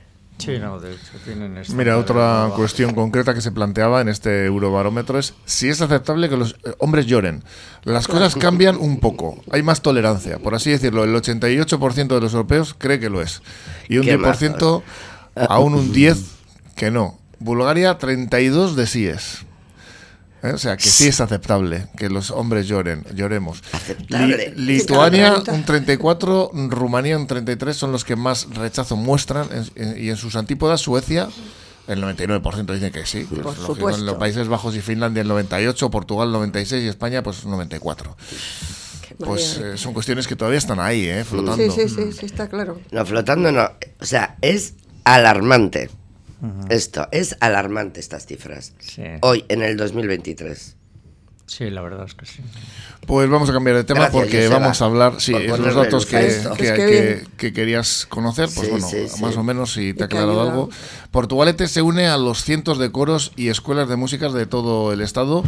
[1.74, 6.36] Mira, otra cuestión concreta que se planteaba en este eurobarómetro es si es aceptable que
[6.36, 7.42] los eh, hombres lloren.
[7.84, 11.04] Las cosas cambian un poco, hay más tolerancia, por así decirlo.
[11.04, 13.42] El 88% de los europeos cree que lo es.
[13.88, 14.82] Y un 10%,
[15.48, 16.22] aún un 10%
[16.74, 17.18] que no.
[17.38, 19.45] Bulgaria, 32 de síes.
[20.42, 20.52] ¿Eh?
[20.52, 23.62] O sea, que sí es aceptable que los hombres lloren, lloremos.
[24.56, 29.48] Lituania un 34, Rumanía un 33 son los que más rechazo muestran
[29.96, 31.28] y en sus antípodas Suecia
[31.88, 33.26] el 99% dicen que sí.
[33.78, 37.44] Pues, en los Países Bajos y Finlandia el 98, Portugal el 96 y España pues
[37.44, 38.16] 94.
[39.18, 41.24] Pues eh, son cuestiones que todavía están ahí, ¿eh?
[41.24, 41.72] flotando.
[41.72, 42.80] Sí, sí, sí, está claro.
[42.90, 43.70] No, flotando no.
[44.00, 45.90] O sea, es alarmante.
[46.68, 48.74] Esto, es alarmante estas cifras.
[49.22, 50.75] Hoy, en el 2023.
[51.46, 52.42] Sí, la verdad es que sí.
[53.06, 57.52] Pues vamos a cambiar de tema porque vamos a hablar, sí, los datos que, que,
[57.52, 58.86] querías conocer, pues bueno,
[59.20, 60.70] más o menos si te ha aclarado algo.
[61.12, 65.00] Portugalete se une a los cientos de coros y escuelas de músicas de todo el
[65.00, 65.44] estado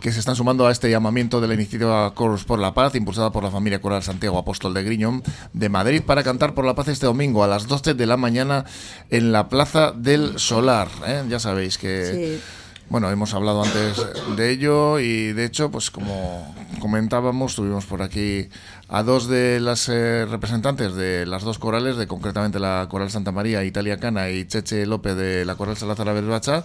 [0.00, 3.30] que se están sumando a este llamamiento de la iniciativa Coros por la Paz, impulsada
[3.30, 6.88] por la familia coral Santiago Apóstol de Griñón de Madrid, para cantar por la paz
[6.88, 8.64] este domingo a las 12 de la mañana
[9.10, 10.88] en la Plaza del Solar.
[11.06, 11.22] ¿eh?
[11.28, 12.40] Ya sabéis que...
[12.88, 14.04] Bueno, hemos hablado antes
[14.36, 18.48] de ello y de hecho, pues como comentábamos, tuvimos por aquí
[18.88, 23.32] a dos de las eh, representantes de las dos corales, de concretamente la Coral Santa
[23.32, 26.64] María Italia Cana y Cheche López de la Coral Salazar Berbacha,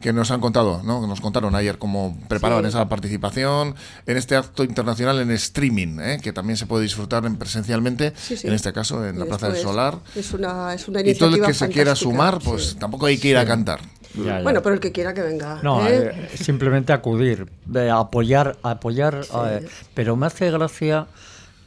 [0.00, 1.04] que nos han contado, ¿no?
[1.06, 3.74] Nos contaron ayer cómo preparaban esa participación
[4.06, 6.20] en este acto internacional en streaming, ¿eh?
[6.22, 9.98] que también se puede disfrutar en presencialmente, en este caso en la Plaza del Solar.
[10.14, 13.28] Es una, es una y todo el que se quiera sumar, pues tampoco hay que
[13.28, 13.80] ir a cantar.
[14.14, 15.60] Bueno, pero el que quiera que venga.
[15.62, 16.12] No, ¿eh?
[16.32, 17.46] eh, simplemente acudir,
[17.92, 19.22] apoyar, apoyar.
[19.48, 21.06] eh, pero me hace gracia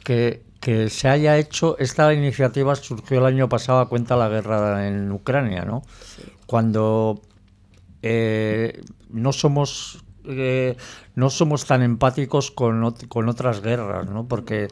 [0.04, 1.76] que, que se haya hecho.
[1.78, 5.82] Esta iniciativa surgió el año pasado a cuenta de la guerra en Ucrania, ¿no?
[6.46, 7.20] Cuando
[8.02, 8.80] eh,
[9.10, 10.76] no somos eh,
[11.14, 14.26] no somos tan empáticos con, ot- con otras guerras, ¿no?
[14.28, 14.68] Porque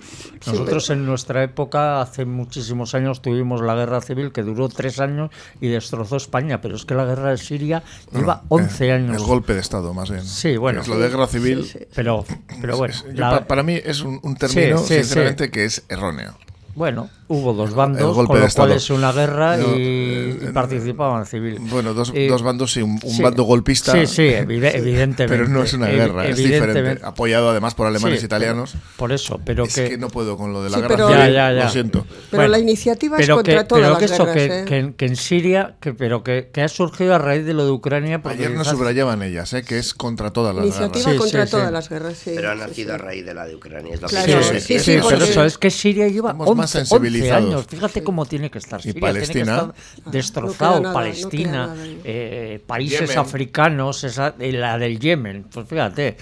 [0.47, 5.31] nosotros en nuestra época, hace muchísimos años, tuvimos la guerra civil que duró tres años
[5.61, 9.16] y destrozó España, pero es que la guerra de Siria lleva 11 Eh, años.
[9.16, 10.25] El golpe de Estado, más bien.
[10.25, 10.83] Sí, bueno.
[10.83, 11.66] Es de guerra civil.
[11.95, 12.25] Pero,
[12.61, 16.37] pero bueno, Yo la- pa- para mí es un, un término, sinceramente, que es erróneo.
[16.77, 21.27] Bueno, hubo dos bandos, con lo cual es una guerra No, y, eh, y participaban
[21.27, 21.59] civiles.
[21.71, 23.23] Bueno, dos, Eh, dos bandos y un, un sí.
[23.23, 23.93] bando golpista.
[23.93, 25.27] Sí, sí, evide- evidentemente.
[25.27, 27.05] Pero no es una guerra, es diferente.
[27.05, 28.75] Apoyado además por alemanes Sí, e italianos.
[28.97, 31.09] por eso, pero es que, que, no puedo con lo de la Sí, guerra pero-
[31.09, 31.65] civil, Ya, ya, ya.
[31.65, 32.05] lo siento.
[32.31, 34.37] Pero Bueno, la iniciativa es pero contra que, todas pero las que eso, guerras.
[34.37, 34.65] que, ¿eh?
[34.67, 37.65] que en, que en Siria, que, pero que, que ha surgido a raíz de lo
[37.65, 38.21] de Ucrania.
[38.23, 39.62] porque Ayer nos subrayaban ellas, ¿eh?
[39.62, 41.12] que es contra todas las Iniciativa guerras.
[41.15, 41.73] Sí, contra sí, todas sí.
[41.73, 42.33] las guerras, sí.
[42.37, 44.79] Pero ha nacido a raíz de la de Ucrania, es lo Claro, que Sí, sí,
[44.79, 47.44] sí, sí, pero eso es que Siria lleva Estamos 11, más 11 sensibilizados.
[47.46, 47.66] años.
[47.66, 49.00] Fíjate cómo tiene que estar Y Siria.
[49.00, 49.57] Tiene que Palestina.
[49.57, 49.74] estar
[50.12, 50.81] destrozado.
[50.81, 51.74] nada, Palestina,
[52.05, 53.18] eh, países Yemen.
[53.18, 55.44] africanos, esa, eh, la del Yemen.
[55.52, 56.16] Pues fíjate.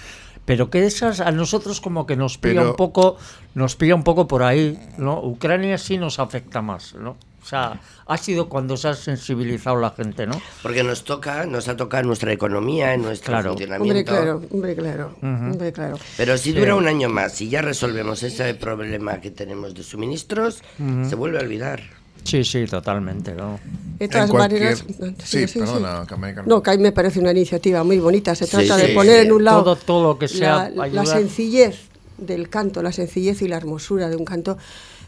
[0.45, 3.17] Pero que esas a nosotros como que nos pilla Pero- un poco,
[3.55, 5.19] nos pilla un poco por ahí, ¿no?
[5.19, 7.17] Ucrania sí nos afecta más, ¿no?
[7.45, 10.41] O sea, ha sido cuando se ha sensibilizado la gente, ¿no?
[10.63, 13.49] Porque nos toca, nos ha tocado en nuestra economía, en nuestro Claro.
[13.51, 13.83] funcionamiento.
[13.93, 15.99] Hombre, claro, hombre, claro, hombre, claro.
[16.17, 20.63] Pero si dura un año más y ya resolvemos ese problema que tenemos de suministros,
[21.07, 21.81] se vuelve a olvidar.
[22.23, 23.59] Sí, sí, totalmente, ¿no?
[23.99, 24.83] De todas cualquier- maneras,
[25.23, 26.49] Sí, perdona, Carmen, Carmen.
[26.49, 28.33] No, que a mí me parece una iniciativa muy bonita.
[28.33, 29.27] Se Sí, trata sí, de poner sí.
[29.27, 33.43] en un lado Todo- todo lo que sea la, la sencillez del canto, la sencillez
[33.43, 34.57] y la hermosura de un canto,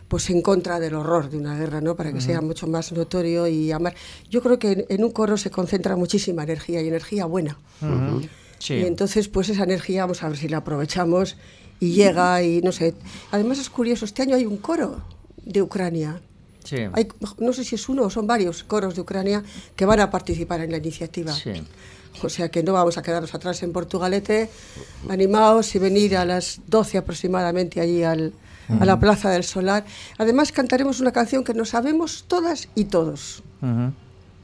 [0.08, 1.96] pues en contra del horror de una guerra, ¿no?
[1.96, 3.94] Para que sea mucho más notorio y amar.
[4.30, 7.58] Yo creo que en, en un coro se concentra muchísima energía y energía buena.
[8.60, 8.76] Sí.
[8.76, 11.36] Y entonces, pues esa energía, vamos a ver si la aprovechamos
[11.80, 12.94] y llega y no sé.
[13.32, 15.02] Además es curioso, este año hay un coro
[15.44, 16.22] de Ucrania.
[16.64, 16.78] Sí.
[16.94, 17.08] Hay,
[17.40, 19.44] no sé si es uno o son varios coros de Ucrania
[19.76, 21.34] que van a participar en la iniciativa.
[21.34, 21.52] Sí.
[22.24, 24.50] O sea que no vamos a quedarnos atrás en Portugalete.
[25.08, 28.34] Animaos y venir a las 12 aproximadamente allí al,
[28.70, 29.86] a la Plaza del Solar.
[30.18, 33.44] Además cantaremos una canción que nos sabemos todas y todos.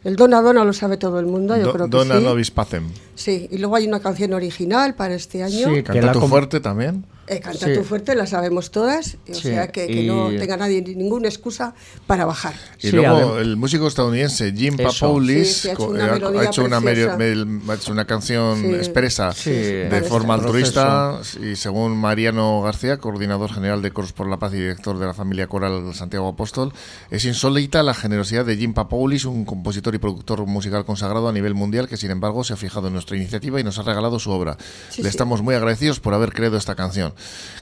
[0.04, 2.24] El Dona Dona lo sabe todo el mundo, yo Do- creo que Dona sí.
[2.24, 2.84] nobis pacem.
[3.16, 5.68] Sí, y luego hay una canción original para este año.
[5.70, 7.06] Sí, que Canta la tu fuerte también.
[7.26, 7.74] Eh, Canta Sí.
[7.74, 11.30] tu fuerte, la sabemos todas, o Sí, sea que, que no y- tenga nadie ninguna
[11.30, 11.74] excusa
[12.06, 12.54] para bajar.
[12.80, 14.76] Y Sí, luego el músico estadounidense Jim.
[14.76, 18.74] Papoulis Sí, sí, ha hecho una ha, ha hecho una, ha hecho canción Sí.
[18.76, 24.38] expresa Sí, de forma altruista y según Mariano García, coordinador general de Coros por la
[24.38, 26.74] Paz y director de la familia coral Santiago Apóstol,
[27.10, 31.54] es insólita la generosidad de Jim Papoulis, un compositor y productor musical consagrado a nivel
[31.54, 34.32] mundial que sin embargo se ha fijado en nuestra iniciativa y nos ha regalado su
[34.32, 34.58] obra.
[34.90, 35.10] Sí, Le sí.
[35.10, 37.14] estamos muy agradecidos por haber creado esta canción,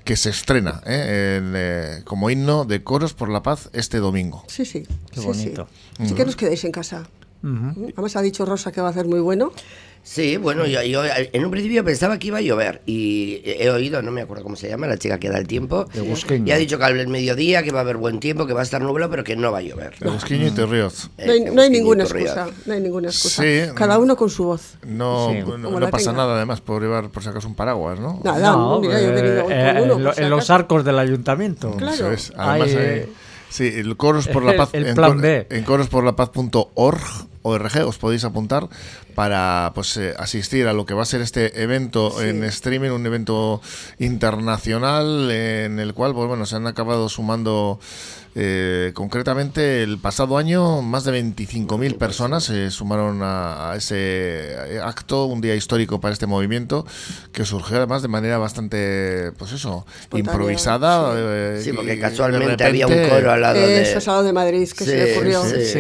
[0.04, 1.40] que se estrena ¿eh?
[1.40, 4.44] en, eh, como himno de Coros por la Paz este domingo.
[4.48, 4.84] Sí, sí.
[5.12, 5.68] Qué sí, bonito.
[5.98, 6.04] Sí.
[6.04, 7.08] Así que nos quedéis en casa.
[7.44, 7.90] Ujú.
[7.94, 9.52] Además ha dicho Rosa que va a hacer muy bueno.
[10.04, 14.02] Sí, bueno, yo, yo en un principio pensaba que iba a llover y he oído,
[14.02, 16.48] no me acuerdo cómo se llama, la chica que da el tiempo, De Busqueño.
[16.48, 18.64] y ha dicho que al mediodía que va a haber buen tiempo, que va a
[18.64, 19.94] estar nublado, pero que no va a llover.
[20.02, 21.10] El Esquiño y Terrioz.
[21.20, 22.48] Eh, No hay, no hay Busqueño ninguna excusa.
[22.66, 23.44] No hay ninguna excusa.
[23.44, 23.62] Sí.
[23.76, 24.74] Cada uno con su voz.
[24.86, 25.40] No, Sí.
[25.60, 26.24] no, pasa tenga.
[26.24, 28.20] nada además por llevar por si acaso un paraguas, ¿no?
[28.24, 30.14] Nada, No, mira, yo he eh, venido eh, uno.
[30.14, 31.72] en, si los arcos del ayuntamiento.
[31.78, 31.94] Claro.
[31.94, 32.34] Eso es.
[32.36, 33.10] Además, Hay, hay- eh,
[33.50, 35.46] sí, el coros por la paz el plan B.
[35.50, 37.00] en corosporlapaz.org
[37.44, 38.68] ORG, os podéis apuntar
[39.16, 43.06] para pues eh, asistir a lo que va a ser este evento en streaming, un
[43.06, 43.62] evento
[44.00, 47.80] internacional en el cual pues bueno se han acabado sumando
[48.34, 55.26] eh, concretamente el pasado año más de 25.000 personas se sumaron a, a ese acto,
[55.26, 56.86] un día histórico para este movimiento
[57.34, 62.64] que surgió además de manera bastante pues eso Espontánea, improvisada eh, Sí, y porque casualmente
[62.64, 63.82] había un coro al lado de...
[63.82, 65.44] Eso es algo de Madrid que se le ocurrió.
[65.44, 65.80] sí, Sí.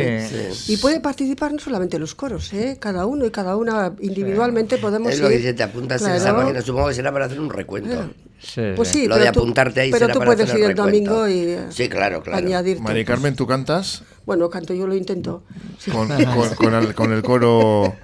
[0.53, 0.73] sí.
[0.73, 2.77] Y puede participar no solamente los coros, ¿eh?
[2.79, 5.39] cada uno y cada una individualmente podemos Es lo que ir.
[5.41, 6.21] dice, te apuntas en Claro.
[6.21, 8.09] esa página, supongo que será para hacer un recuento.
[8.43, 10.65] Sí, Pues sí, Lo de tú- apuntarte ahí Pero será tú para puedes hacer ir
[10.65, 12.39] el el domingo y eh, Sí, claro, claro.
[12.45, 12.81] añadirte.
[12.81, 14.03] Mari Carmen, ¿tú cantas?
[14.25, 15.43] Bueno, canto, yo lo intento.
[15.79, 15.91] Sí.
[15.91, 17.95] Con, con- con el, con el coro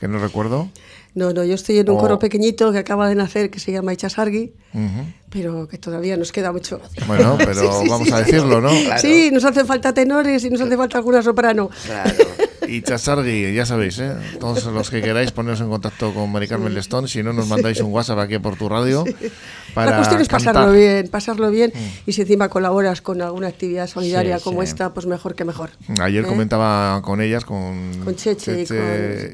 [0.00, 0.70] que no recuerdo.
[1.14, 3.92] No, no, yo estoy en un coro pequeñito que acaba de nacer que se llama
[3.92, 4.52] Ichasargi,
[5.30, 6.80] pero que todavía nos queda mucho.
[7.06, 8.70] Bueno, pero vamos a decirlo, ¿no?
[8.98, 11.70] Sí, nos hacen falta tenores y nos hace falta alguna soprano.
[11.86, 12.14] Claro.
[12.68, 14.12] Y Chasargui, ya sabéis, ¿eh?
[14.40, 17.80] todos los que queráis poneros en contacto con Mari Carmen Lestón, si no nos mandáis
[17.80, 19.04] un WhatsApp aquí por tu radio.
[19.74, 20.54] Para La cuestión es cantar.
[20.54, 21.78] pasarlo bien, pasarlo bien Mm.
[22.08, 24.68] y si encima colaboras con alguna actividad solidaria Sí, como sí.
[24.68, 25.70] esta, pues mejor que mejor.
[26.00, 26.28] Ayer ¿Eh?
[26.28, 28.76] comentaba con ellas, con, Con Cheche y con-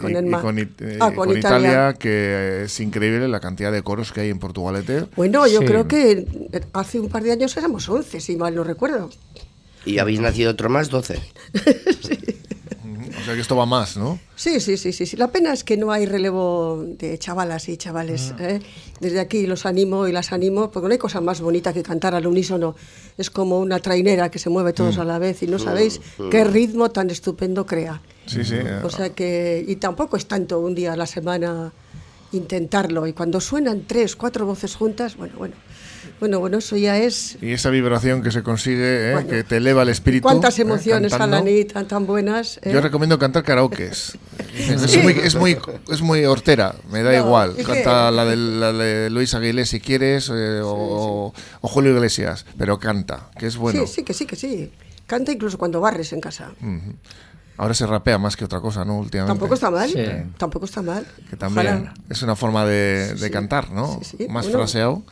[0.01, 0.41] con y- y Emma.
[0.41, 1.71] con It- eh, Ah, con con Italia.
[1.71, 5.05] Italia, que es increíble la cantidad de coros que hay en Portugalete.
[5.17, 5.67] Bueno, yo Sí.
[5.67, 6.27] creo que
[6.73, 9.11] hace un par de años éramos 11, si mal no recuerdo.
[9.85, 11.19] Y habéis nacido otro más, 12.
[13.09, 14.19] O sea que esto va más, ¿no?
[14.37, 15.17] Sí, sí, sí, sí, sí.
[15.17, 18.33] La pena es que no hay relevo de chavalas y chavales.
[18.39, 18.43] Ah.
[18.43, 18.61] ¿eh?
[19.01, 22.15] Desde aquí los animo y las animo, porque no hay cosa más bonita que cantar
[22.15, 22.75] al unísono.
[23.19, 25.01] Es como una trainera que se mueve todos Mm.
[25.01, 28.01] a la vez y no sabéis qué ritmo tan estupendo crea.
[28.27, 28.57] Sí, sí.
[28.85, 31.73] O sea que, y tampoco es tanto un día a la semana
[32.33, 33.07] intentarlo.
[33.07, 35.55] Y cuando suenan tres, cuatro voces juntas, bueno, bueno,
[36.21, 37.37] bueno, bueno, eso ya es.
[37.43, 39.13] Y esa vibración que se consigue, ¿eh?
[39.15, 39.29] Bueno.
[39.29, 40.23] que te eleva el espíritu.
[40.23, 40.63] Cuántas ¿eh?
[40.63, 41.13] emociones.
[41.15, 42.59] Alaní, tan, tan buenas.
[42.63, 42.71] ¿eh?
[42.73, 44.19] Yo recomiendo cantar karaokes.
[44.61, 45.57] Es, muy, es, muy,
[45.91, 47.57] es muy hortera, me da No, igual.
[47.65, 52.79] Canta la de, la de Luis Aguilés si quieres, eh, o, o Julio Iglesias, pero
[52.79, 53.87] canta, que es bueno.
[53.87, 54.71] Sí, sí, que sí, que sí.
[55.07, 56.51] Canta incluso cuando barres en casa.
[56.61, 56.95] Ujú.
[57.59, 58.99] Ahora se rapea más que otra cosa, ¿no?
[58.99, 59.33] Últimamente.
[59.39, 59.89] Tampoco está mal.
[59.91, 60.03] Sí.
[60.39, 61.07] Tampoco está mal.
[61.29, 61.95] Que también Ojalá.
[62.09, 64.01] es una forma de, de Sí, cantar, ¿no?
[64.03, 64.27] sí, sí.
[64.29, 64.59] Más Bueno.
[64.61, 65.03] fraseado.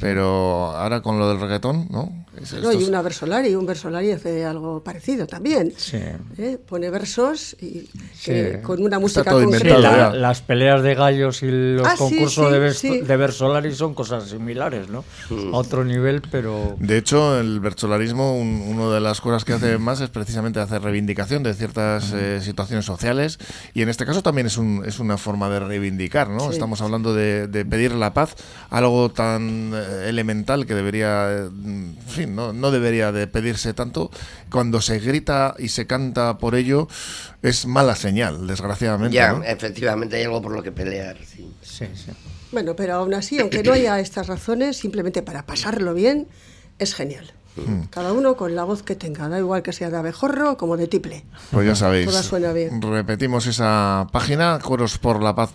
[0.00, 2.25] Pero ahora con lo del reggaetón, ¿no?
[2.42, 5.72] Es- No, estos- y una versolari, un versolari hace algo parecido también.
[5.76, 5.98] Sí.
[6.38, 6.58] ¿eh?
[6.66, 8.32] Pone versos y Sí.
[8.62, 9.78] con una música concreta.
[9.78, 14.28] la- las peleas de gallos y los Ah, concursos sí, de, de Versolari son cosas
[14.28, 15.04] similares, ¿no?
[15.52, 16.76] A otro nivel, pero...
[16.78, 20.82] De hecho, el versolarismo, un- una de las cosas que hace más es precisamente hacer
[20.82, 23.38] reivindicación de ciertas eh, situaciones sociales
[23.74, 26.40] y en este caso también es, un, es una forma de reivindicar, ¿no?
[26.40, 26.50] Sí.
[26.52, 28.34] Estamos hablando de, de pedir la paz,
[28.70, 34.10] algo tan eh, elemental que debería, eh, en fin, no, no debería de pedirse tanto.
[34.50, 36.88] Cuando se grita y se canta por ello
[37.42, 39.14] es mala señal, desgraciadamente.
[39.14, 39.44] Ya, ¿no?
[39.44, 41.16] efectivamente hay algo por lo que pelear.
[41.24, 41.50] sí.
[41.62, 42.12] Sí, sí.
[42.52, 46.28] Bueno, pero aún así, aunque no haya estas razones, simplemente para pasarlo bien,
[46.78, 47.32] es genial.
[47.90, 50.86] Cada uno con la voz que tenga, da igual que sea de abejorro como de
[50.88, 51.24] tiple.
[51.50, 52.06] Pues ya sabéis.
[52.06, 52.82] Toda suena bien.
[52.82, 54.58] Repetimos esa página,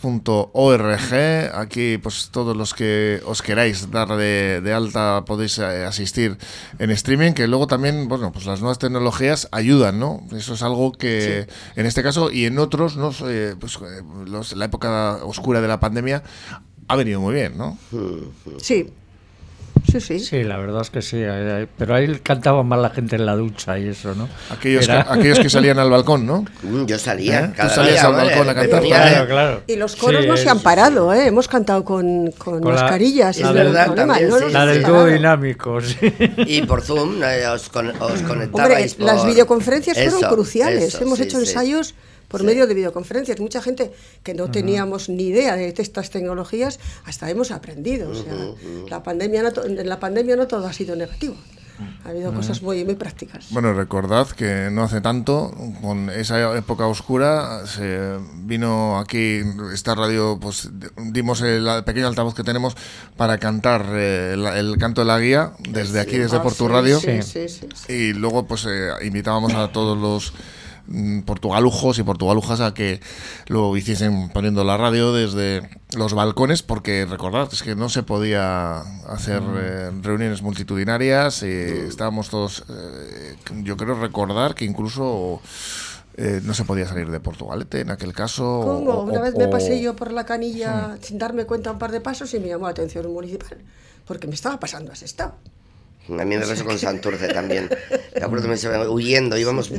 [0.01, 1.51] corosporlapaz.org.
[1.53, 6.37] Aquí, pues todos los que os queráis dar de, de alta podéis eh, asistir
[6.79, 10.21] en streaming, que luego también, bueno, pues las nuevas tecnologías ayudan, ¿no?
[10.35, 13.11] Eso es algo que en este caso y en otros, ¿no?
[13.27, 16.23] Eh, pues eh, los- la época oscura de la pandemia
[16.87, 17.77] ha venido muy bien, ¿no?
[18.59, 18.89] Sí,
[19.89, 20.19] sí, sí.
[20.19, 21.17] Sí, la verdad es que sí.
[21.17, 21.25] eh,
[21.63, 24.27] eh, Pero ahí cantaba más la gente en la ducha y eso, ¿no?
[24.49, 26.45] Aquellos, Era- que, aquellos que salían al balcón, ¿no?
[26.85, 27.47] Yo salía, ¿Eh?
[27.49, 28.83] Tú cada salías día, al hombre, balcón a me cantar.
[28.83, 29.63] Claro, claro.
[29.67, 31.27] Y los coros Sí, no se es- han parado, ¿eh?
[31.27, 33.37] Hemos cantado con, con Con la- mascarillas.
[33.39, 34.53] la del- ningún problema, también, no sí.
[34.53, 35.97] La del dúo dinámico, sí.
[36.37, 39.05] Y por Zoom eh, os, con- os Hombre, conectabais por...
[39.07, 40.83] las videoconferencias fueron Eso, cruciales.
[40.83, 41.43] eso, Hemos sí, hecho sí.
[41.47, 41.95] ensayos
[42.31, 42.45] por Sí.
[42.47, 43.39] medio de videoconferencias.
[43.39, 43.91] Mucha gente
[44.23, 48.09] que no teníamos ni idea de estas tecnologías, hasta hemos aprendido.
[48.09, 48.33] O sea,
[48.89, 51.35] la pandemia no en la pandemia no todo ha sido negativo.
[52.05, 53.47] Ha habido cosas muy, muy prácticas.
[53.49, 55.51] Bueno, recordad que no hace tanto,
[55.81, 59.41] con esa época oscura, se vino aquí
[59.73, 62.75] esta radio, pues dimos el pequeño altavoz que tenemos
[63.17, 66.71] para cantar eh, la- el canto de la guía desde aquí, desde Ah, Portu sí,
[66.71, 66.99] Radio.
[66.99, 67.91] Sí, sí, sí, sí.
[67.93, 70.33] Y luego pues eh, invitábamos a todos los
[71.25, 72.99] portugalujos y portugalujas a que
[73.47, 75.61] lo hiciesen poniendo la radio desde
[75.95, 82.29] los balcones porque recordad es que no se podía hacer eh, reuniones multitudinarias y estábamos
[82.29, 85.41] todos eh, yo creo recordar que incluso
[86.17, 88.91] eh, no se podía salir de Portugalete en aquel caso o- ¿Cómo?
[88.91, 91.91] o- Una vez me o- pasé yo por la canilla sin darme cuenta un par
[91.91, 93.57] de pasos y me llamó la atención un municipal.
[94.05, 95.35] Porque me estaba pasando a Sestao.
[96.09, 97.69] A mí me pasó con Santurce también.
[98.15, 99.71] Me acuerdo que me se- huyendo, íbamos...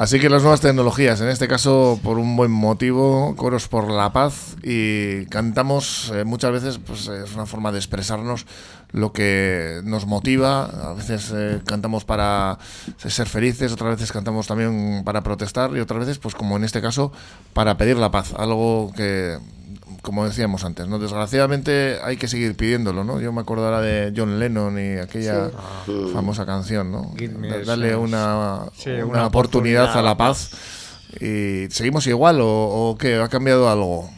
[0.00, 4.14] Así que las nuevas tecnologías, en este caso por un buen motivo, coros por la
[4.14, 8.46] paz y cantamos eh, muchas veces, pues es una forma de expresarnos
[8.92, 10.90] lo que nos motiva.
[10.90, 12.58] A veces eh, cantamos para
[12.96, 16.80] ser felices, otras veces cantamos también para protestar y otras veces, pues como en este
[16.80, 17.12] caso,
[17.52, 18.32] para pedir la paz.
[18.38, 19.36] Algo que,
[20.02, 23.20] como decíamos antes, no desgraciadamente hay que seguir pidiéndolo, ¿no?
[23.20, 25.50] Yo me acuerdo ahora de John Lennon y aquella
[26.12, 27.14] famosa canción, ¿no?
[27.66, 30.50] Darle una, Sí, una, una oportunidad, oportunidad a la paz.
[31.20, 32.46] ¿Y seguimos igual o,
[32.90, 33.16] o qué?
[33.16, 34.10] ¿Ha cambiado algo?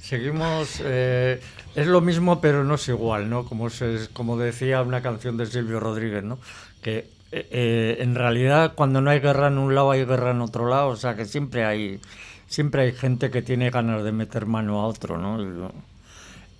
[0.00, 0.80] Seguimos.
[0.84, 1.40] eh,
[1.74, 3.44] es lo mismo, pero no es igual, ¿no?
[3.44, 6.38] Como, se, como decía una canción de Silvio Rodríguez, ¿no?
[6.82, 10.40] Que eh, eh, en realidad, cuando no hay guerra en un lado, hay guerra en
[10.40, 10.88] otro lado.
[10.88, 12.00] O sea, que siempre hay.
[12.48, 15.70] Siempre hay gente que tiene ganas de meter mano a otro, ¿no?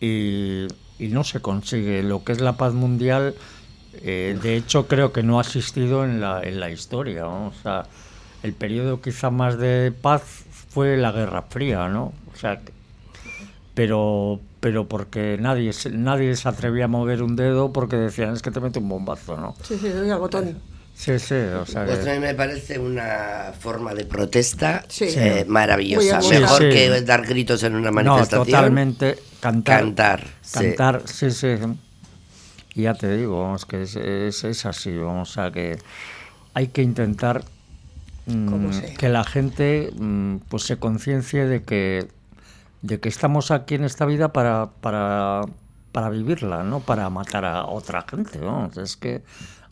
[0.00, 0.68] Y,
[1.00, 2.02] no se consigue.
[2.02, 3.34] Lo que es la paz mundial,
[3.94, 7.26] eh, de hecho, creo que no ha existido en la, en la historia.
[7.26, 7.86] O sea,
[8.42, 10.22] el periodo quizá más de paz
[10.68, 12.12] fue la Guerra Fría, ¿no?
[12.32, 12.60] O sea,
[13.74, 18.50] pero, pero porque nadie, nadie se atrevía a mover un dedo porque decían es que
[18.50, 19.54] te mete un bombazo, ¿no?
[19.62, 20.77] Sí, sí, doy al botón.
[20.98, 26.18] Sí, sí, o sea pues a mí me parece una forma de protesta eh, maravillosa.
[26.28, 28.40] Mejor que dar gritos en una manifestación.
[28.40, 29.16] No, totalmente.
[29.38, 29.78] Cantar.
[29.78, 30.26] Cantar.
[30.52, 31.54] Cantar, sí, sí.
[32.74, 35.78] Y ya te digo, es que es, es, así, o sea que
[36.54, 37.44] hay que intentar
[38.26, 42.08] mm, que la gente mm, pues se conciencie de que
[42.82, 45.42] de que estamos aquí en esta vida para, para,
[45.92, 48.40] para vivirla, no para matar a otra gente.
[48.40, 48.68] ¿no?
[48.76, 49.22] Es que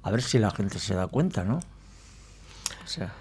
[0.07, 1.57] a ver si la gente se da cuenta, ¿no?
[1.57, 3.13] O sea.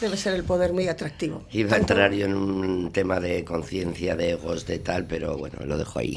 [0.00, 1.44] Debe ser el poder muy atractivo.
[1.50, 5.58] Iba a entrar yo en un tema de conciencia, de egos, de tal, pero bueno,
[5.66, 6.16] lo dejo ahí.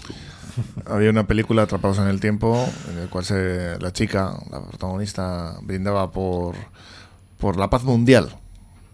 [0.86, 5.58] Había una película, Atrapados en el Tiempo, en el cual se, la chica, la protagonista,
[5.64, 6.56] brindaba por,
[7.40, 8.38] por la paz mundial.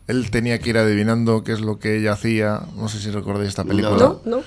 [0.08, 2.62] Él tenía que ir adivinando qué es lo que ella hacía.
[2.78, 3.98] No sé si recordáis esta película.
[3.98, 4.44] No, no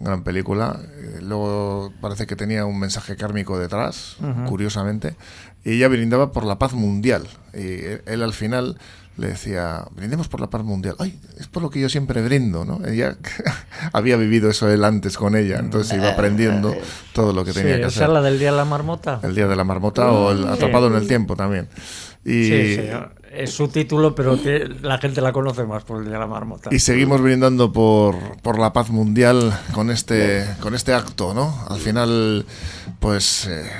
[0.00, 0.80] gran película.
[0.98, 4.16] Eh, luego parece que tenía un mensaje kármico detrás,
[4.48, 5.16] curiosamente.
[5.64, 7.26] Y ella brindaba por la paz mundial.
[7.54, 8.78] Y él, al final
[9.16, 10.94] le decía, brindemos por la paz mundial.
[10.98, 12.80] Ay, es por lo que yo siempre brindo, ¿no?
[12.86, 13.16] Ella
[13.92, 16.74] había vivido eso él antes con ella, entonces iba aprendiendo
[17.12, 18.04] todo lo que tenía que hacer.
[18.04, 19.20] ¿Esa la del Día de la Marmota?
[19.22, 21.68] El Día de la Marmota o el Atrapado en el Tiempo también.
[22.24, 22.90] Y, sí, sí
[23.32, 24.38] es su título, pero
[24.82, 26.70] la gente la conoce más por el Día de la Marmota.
[26.72, 31.54] Y seguimos brindando por, por la paz mundial con este, con este acto, ¿no?
[31.68, 32.46] Al final,
[33.00, 33.70] pues, eh,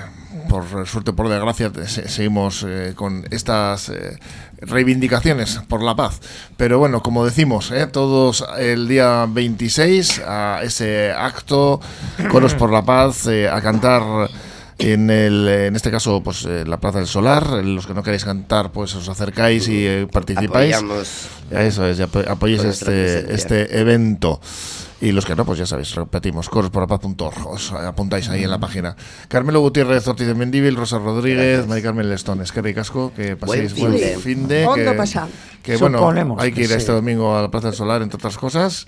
[0.49, 4.19] por suerte, por desgracia, seguimos eh, con estas eh,
[4.61, 6.21] reivindicaciones por la paz.
[6.57, 11.81] Pero bueno, como decimos, todos el día 26 a ese acto,
[12.31, 14.29] Coros por la Paz, a cantar
[14.79, 17.65] en, el, en este caso, pues eh, la Plaza del Solar.
[17.65, 20.77] Los que no queréis cantar, pues os acercáis y eh, participáis.
[20.77, 21.29] Apoyamos.
[21.51, 24.41] Eso es, apoyéis este, este evento.
[25.01, 28.97] Y los que no, pues ya sabéis, repetimos, corosporapaz.org, os apuntáis ahí en la página.
[29.29, 34.21] Carmelo Gutiérrez, Ortiz de Mendíbil, Rosa Rodríguez, Mari Carmen Lestones, que ricasco, que paséis buen
[34.21, 34.67] fin de...
[34.75, 34.85] que,
[35.63, 38.87] que bueno, hay que ir este domingo a la Plaza del Solar, entre otras cosas,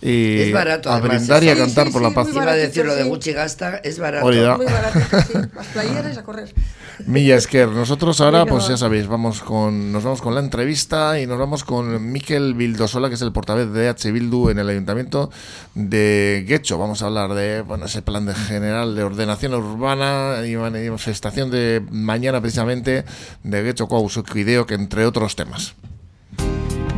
[0.00, 2.28] y es barato, a brindar y a cantar por la paz.
[2.32, 4.26] Iba a decir lo de Gucci Gasta, es barato.
[4.26, 5.32] Muy barato, sí.
[5.54, 6.54] Las playeras a correr.
[7.06, 11.26] Milla Esquer, nosotros ahora, pues ya sabéis, vamos con, nos vamos con la entrevista y
[11.26, 14.10] nos vamos con Miquel Bildosola, que es el portavoz de H.
[14.12, 15.30] Bildu en el Ayuntamiento
[15.74, 16.78] de Guecho.
[16.78, 21.82] Vamos a hablar de bueno, ese plan de general de ordenación urbana y manifestación de
[21.90, 23.04] mañana precisamente
[23.42, 25.74] de Guecho Cuideo, que entre otros temas.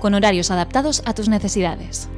[0.00, 2.08] con horarios adaptados a tus necesidades.